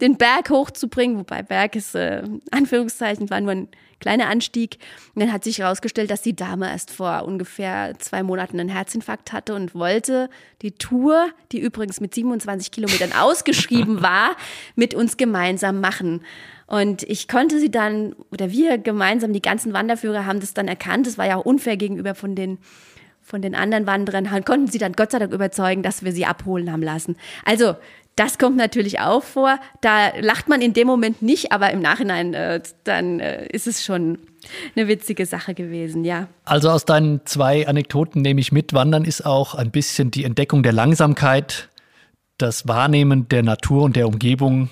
den 0.00 0.16
Berg 0.16 0.50
hochzubringen, 0.50 1.18
wobei 1.18 1.42
Berg 1.42 1.76
ist 1.76 1.94
äh, 1.94 2.22
Anführungszeichen 2.50 3.30
war 3.30 3.40
nur 3.40 3.52
ein 3.52 3.68
kleiner 4.02 4.28
Anstieg. 4.28 4.78
Und 5.14 5.22
dann 5.22 5.32
hat 5.32 5.44
sich 5.44 5.58
herausgestellt, 5.58 6.10
dass 6.10 6.20
die 6.20 6.36
Dame 6.36 6.68
erst 6.70 6.90
vor 6.90 7.24
ungefähr 7.24 7.94
zwei 7.98 8.22
Monaten 8.22 8.60
einen 8.60 8.68
Herzinfarkt 8.68 9.32
hatte 9.32 9.54
und 9.54 9.74
wollte 9.74 10.28
die 10.60 10.72
Tour, 10.72 11.28
die 11.52 11.60
übrigens 11.60 12.00
mit 12.00 12.14
27 12.14 12.70
Kilometern 12.70 13.12
ausgeschrieben 13.12 14.02
war, 14.02 14.36
mit 14.76 14.94
uns 14.94 15.16
gemeinsam 15.16 15.80
machen. 15.80 16.22
Und 16.66 17.02
ich 17.04 17.28
konnte 17.28 17.58
sie 17.58 17.70
dann, 17.70 18.14
oder 18.30 18.50
wir 18.50 18.78
gemeinsam, 18.78 19.32
die 19.32 19.42
ganzen 19.42 19.72
Wanderführer 19.72 20.26
haben 20.26 20.40
das 20.40 20.54
dann 20.54 20.68
erkannt. 20.68 21.06
Das 21.06 21.18
war 21.18 21.26
ja 21.26 21.36
auch 21.36 21.44
unfair 21.44 21.76
gegenüber 21.76 22.14
von 22.14 22.34
den 22.34 22.58
von 23.32 23.40
den 23.40 23.54
anderen 23.54 23.86
Wanderern 23.86 24.44
konnten 24.44 24.66
sie 24.66 24.76
dann 24.76 24.92
Gott 24.92 25.10
sei 25.10 25.18
Dank 25.18 25.32
überzeugen, 25.32 25.82
dass 25.82 26.04
wir 26.04 26.12
sie 26.12 26.26
abholen 26.26 26.70
haben 26.70 26.82
lassen. 26.82 27.16
Also 27.46 27.76
das 28.14 28.36
kommt 28.36 28.58
natürlich 28.58 29.00
auch 29.00 29.22
vor. 29.22 29.58
Da 29.80 30.10
lacht 30.20 30.50
man 30.50 30.60
in 30.60 30.74
dem 30.74 30.86
Moment 30.86 31.22
nicht, 31.22 31.50
aber 31.50 31.70
im 31.70 31.80
Nachhinein 31.80 32.34
äh, 32.34 32.60
dann 32.84 33.20
äh, 33.20 33.46
ist 33.46 33.66
es 33.66 33.82
schon 33.82 34.18
eine 34.76 34.86
witzige 34.86 35.24
Sache 35.24 35.54
gewesen, 35.54 36.04
ja. 36.04 36.28
Also 36.44 36.68
aus 36.68 36.84
deinen 36.84 37.24
zwei 37.24 37.66
Anekdoten 37.66 38.20
nehme 38.20 38.42
ich 38.42 38.52
mit, 38.52 38.74
Wandern 38.74 39.06
ist 39.06 39.24
auch 39.24 39.54
ein 39.54 39.70
bisschen 39.70 40.10
die 40.10 40.24
Entdeckung 40.24 40.62
der 40.62 40.74
Langsamkeit, 40.74 41.70
das 42.36 42.68
Wahrnehmen 42.68 43.30
der 43.30 43.42
Natur 43.42 43.82
und 43.82 43.96
der 43.96 44.08
Umgebung 44.08 44.68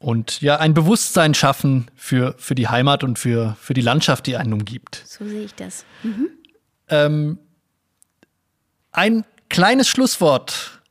und 0.00 0.40
ja, 0.40 0.56
ein 0.56 0.74
Bewusstsein 0.74 1.34
schaffen 1.34 1.88
für, 1.94 2.34
für 2.36 2.56
die 2.56 2.66
Heimat 2.66 3.04
und 3.04 3.20
für, 3.20 3.56
für 3.60 3.74
die 3.74 3.80
Landschaft, 3.80 4.26
die 4.26 4.36
einen 4.36 4.54
umgibt. 4.54 5.04
So 5.06 5.24
sehe 5.24 5.44
ich 5.44 5.54
das. 5.54 5.84
Mhm. 6.02 6.30
Ähm, 6.88 7.38
ein 8.92 9.24
kleines 9.48 9.88
Schlusswort 9.88 10.82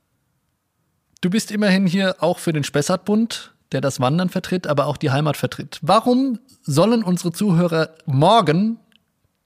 Du 1.22 1.30
bist 1.30 1.52
immerhin 1.52 1.86
hier 1.86 2.16
auch 2.20 2.40
für 2.40 2.52
den 2.52 2.64
Spessartbund, 2.64 3.54
der 3.72 3.80
das 3.80 4.00
Wandern 4.00 4.30
vertritt, 4.30 4.66
aber 4.66 4.88
auch 4.88 4.98
die 4.98 5.12
Heimat 5.12 5.38
vertritt. 5.38 5.78
Warum 5.84 6.40
sollen 6.64 7.04
unsere 7.04 7.32
Zuhörer 7.32 7.92
morgen 8.08 8.80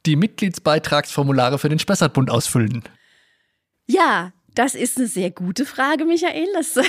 die 0.06 0.16
Mitgliedsbeitragsformulare 0.16 1.60
für 1.60 1.68
den 1.68 1.80
Spessartbund 1.80 2.32
ausfüllen? 2.32 2.84
Ja, 3.88 4.32
das 4.56 4.74
ist 4.74 4.98
eine 4.98 5.08
sehr 5.08 5.32
gute 5.32 5.66
Frage, 5.66 6.06
Michael. 6.06 6.48
Das, 6.54 6.80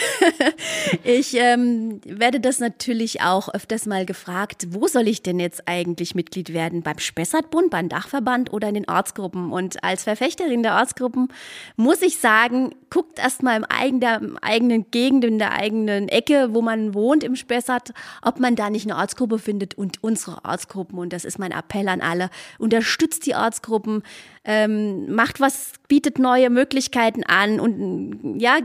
ich 1.05 1.37
ähm, 1.37 2.01
werde 2.05 2.41
das 2.41 2.61
natürlich 2.61 3.21
auch 3.23 3.53
öfters 3.53 3.87
mal 3.87 4.07
gefragt, 4.07 4.69
wo 4.71 4.87
soll 4.87 5.09
ich 5.09 5.23
denn 5.23 5.41
jetzt 5.41 5.65
eigentlich 5.67 6.15
Mitglied 6.15 6.53
werden? 6.53 6.83
Beim 6.83 6.99
Spessartbund, 6.99 7.71
beim 7.71 7.89
Dachverband 7.89 8.53
oder 8.53 8.69
in 8.69 8.75
den 8.75 8.89
Ortsgruppen? 8.89 9.53
Und 9.53 9.83
als 9.83 10.05
Verfechterin 10.05 10.63
der 10.63 10.77
Ortsgruppen 10.77 11.29
muss 11.77 12.03
ich 12.03 12.19
sagen, 12.19 12.75
guckt 12.89 13.19
erst 13.19 13.43
mal 13.43 13.57
im 13.57 13.65
eigenen, 13.65 14.39
eigenen 14.39 14.91
Gegend, 14.93 15.25
in 15.25 15.39
der 15.39 15.53
eigenen 15.53 16.09
Ecke, 16.09 16.55
wo 16.55 16.63
man 16.63 16.95
wohnt 16.95 17.25
im 17.25 17.35
Spessart, 17.35 17.93
ob 18.23 18.39
man 18.39 18.55
da 18.55 18.71
nicht 18.71 18.87
eine 18.87 18.97
Ortsgruppe 18.97 19.41
findet 19.41 19.77
und 19.77 20.03
unsere 20.05 20.45
Ortsgruppen. 20.45 20.99
Und 20.99 21.13
das 21.13 21.25
ist 21.25 21.39
mein 21.39 21.51
Appell 21.51 21.89
an 21.89 22.01
alle. 22.01 22.31
Unterstützt 22.59 23.27
die 23.27 23.35
Ortsgruppen 23.35 24.05
ähm, 24.47 25.13
macht 25.13 25.41
was, 25.41 25.73
bietet 25.89 26.21
neue 26.21 26.51
Möglichkeiten 26.51 27.25
an 27.25 27.59
und 27.59 28.39
ja, 28.39 28.59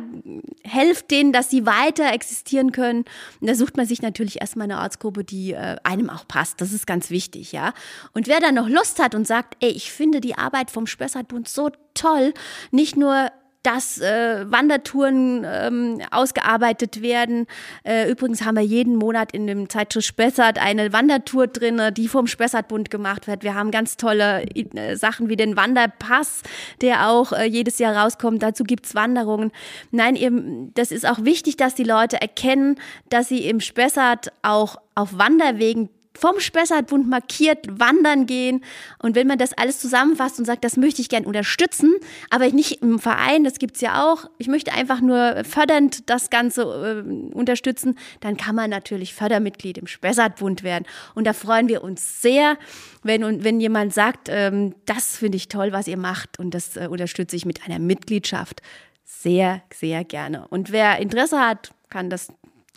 helft 0.64 1.10
denen, 1.10 1.34
dass 1.34 1.50
sie 1.50 1.66
weiter 1.66 2.14
existieren 2.14 2.72
können. 2.72 3.04
Und 3.40 3.50
da 3.50 3.56
sucht 3.56 3.78
man 3.78 3.88
sich 3.88 4.04
natürlich 4.04 4.42
erstmal 4.42 4.66
eine 4.66 4.80
Ortsgruppe, 4.80 5.24
die 5.24 5.54
äh, 5.54 5.78
einem 5.84 6.12
auch 6.12 6.28
passt. 6.28 6.62
Das 6.62 6.72
ist 6.72 6.86
ganz 6.86 7.10
wichtig, 7.10 7.52
ja. 7.52 7.74
Und 8.14 8.28
wer 8.28 8.40
dann 8.40 8.56
noch 8.56 8.70
Lust 8.70 9.02
hat 9.02 9.16
und 9.16 9.26
sagt, 9.26 9.58
ey, 9.60 9.72
ich 9.72 9.92
finde 9.92 10.22
die 10.22 10.38
Arbeit 10.38 10.70
vom 10.70 10.86
Spessartbund 10.86 11.48
so 11.48 11.72
toll, 11.96 12.34
nicht 12.70 12.96
nur 12.96 13.32
dass 13.64 14.00
äh, 14.00 14.46
Wandertouren 14.50 15.46
ähm, 15.46 16.02
ausgearbeitet 16.12 17.02
werden. 17.02 17.48
Äh, 17.84 18.10
übrigens 18.10 18.44
haben 18.44 18.56
wir 18.56 18.64
jeden 18.64 18.96
Monat 18.96 19.32
in 19.34 19.48
dem 19.48 19.70
Zeitschrift 19.70 20.08
Spessart 20.08 20.60
eine 20.60 20.94
Wandertour 20.94 21.48
drin, 21.48 21.82
die 21.96 22.08
vom 22.08 22.28
Spessartbund 22.28 22.90
gemacht 22.90 23.28
wird. 23.28 23.44
Wir 23.44 23.56
haben 23.56 23.72
ganz 23.72 23.98
tolle 23.98 24.44
äh, 24.44 24.96
Sachen 24.96 25.30
wie 25.30 25.36
den 25.36 25.56
Wanderpass, 25.56 26.42
der 26.82 27.10
auch 27.10 27.34
äh, 27.34 27.46
jedes 27.46 27.80
Jahr 27.80 27.96
rauskommt. 27.96 28.42
Dazu 28.42 28.64
gibt's 28.64 28.96
Wanderungen. 28.96 29.52
Nein, 29.92 30.16
eben, 30.16 30.74
das 30.74 30.92
ist 30.92 31.06
auch 31.06 31.24
wichtig, 31.24 31.58
dass 31.58 31.76
die 31.76 31.84
Leute 31.84 32.20
erkennen, 32.22 32.80
dass 33.10 33.30
sie 33.30 33.48
im 33.48 33.60
Spessart 33.60 34.32
auch 34.42 34.78
auf 34.96 35.18
Wanderwegen 35.18 35.90
vom 36.22 36.40
Spessartbund 36.40 37.10
markiert 37.10 37.68
wandern 37.68 38.28
gehen. 38.28 38.64
Und 39.00 39.16
wenn 39.16 39.26
man 39.26 39.40
das 39.40 39.54
alles 39.54 39.80
zusammenfasst 39.80 40.38
und 40.38 40.46
sagt, 40.46 40.64
das 40.64 40.78
möchte 40.78 41.02
ich 41.02 41.10
gern 41.10 41.26
unterstützen, 41.26 41.96
aber 42.30 42.48
nicht 42.50 42.84
im 42.84 43.00
Verein, 43.00 43.44
das 43.44 43.56
gibt's 43.56 43.82
ja 43.82 44.06
auch, 44.06 44.30
ich 44.38 44.48
möchte 44.48 44.72
einfach 44.72 45.02
nur 45.02 45.44
fördernd 45.44 46.10
das 46.10 46.30
Ganze 46.30 46.62
äh, 46.62 47.34
unterstützen, 47.34 47.98
dann 48.20 48.38
kann 48.38 48.56
man 48.56 48.70
natürlich 48.70 49.16
Fördermitglied 49.16 49.80
im 49.80 49.88
Spessartbund 49.88 50.62
werden. 50.62 50.86
Und 51.16 51.26
da 51.26 51.34
freuen 51.34 51.68
wir 51.68 51.84
uns 51.84 52.22
sehr, 52.22 52.58
wenn, 53.02 53.44
wenn 53.44 53.60
jemand 53.60 53.94
sagt, 53.94 54.30
ähm, 54.30 54.76
das 54.86 55.18
finde 55.18 55.38
ich 55.38 55.48
toll, 55.48 55.72
was 55.72 55.88
ihr 55.88 55.98
macht 55.98 56.40
und 56.40 56.54
das 56.54 56.78
äh, 56.78 56.88
unterstütze 56.88 57.36
ich 57.36 57.46
mit 57.46 57.66
einer 57.66 57.80
Mitgliedschaft. 57.80 58.62
Sehr, 59.04 59.62
sehr 59.74 60.04
gerne. 60.04 60.48
Und 60.50 60.72
wer 60.72 61.00
Interesse 61.00 61.40
hat, 61.40 61.72
kann 61.90 62.10
das 62.10 62.30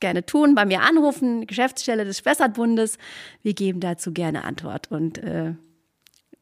gerne 0.05 0.27
tun, 0.27 0.55
bei 0.55 0.67
mir 0.67 0.83
anrufen, 0.83 1.47
Geschäftsstelle 1.47 2.05
des 2.05 2.19
Spessartbundes. 2.19 2.99
Wir 3.43 3.55
geben 3.55 3.81
dazu 3.81 4.13
gerne 4.13 4.45
Antwort 4.45 4.91
und 4.91 5.17
äh, 5.17 5.55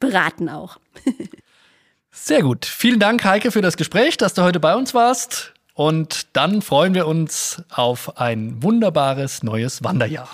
beraten 0.01 0.49
auch. 0.49 0.81
Sehr 2.11 2.43
gut. 2.43 2.67
Vielen 2.67 2.99
Dank, 2.99 3.25
Heike, 3.25 3.53
für 3.53 3.63
das 3.63 3.77
Gespräch, 3.77 4.17
dass 4.17 4.35
du 4.35 4.43
heute 4.43 4.59
bei 4.59 4.75
uns 4.75 4.95
warst. 4.95 5.55
Und 5.75 6.27
dann 6.37 6.61
freuen 6.61 6.93
wir 6.93 7.07
uns 7.07 7.63
auf 7.71 8.19
ein 8.19 8.61
wunderbares 8.65 9.45
neues 9.45 9.85
Wanderjahr. 9.85 10.29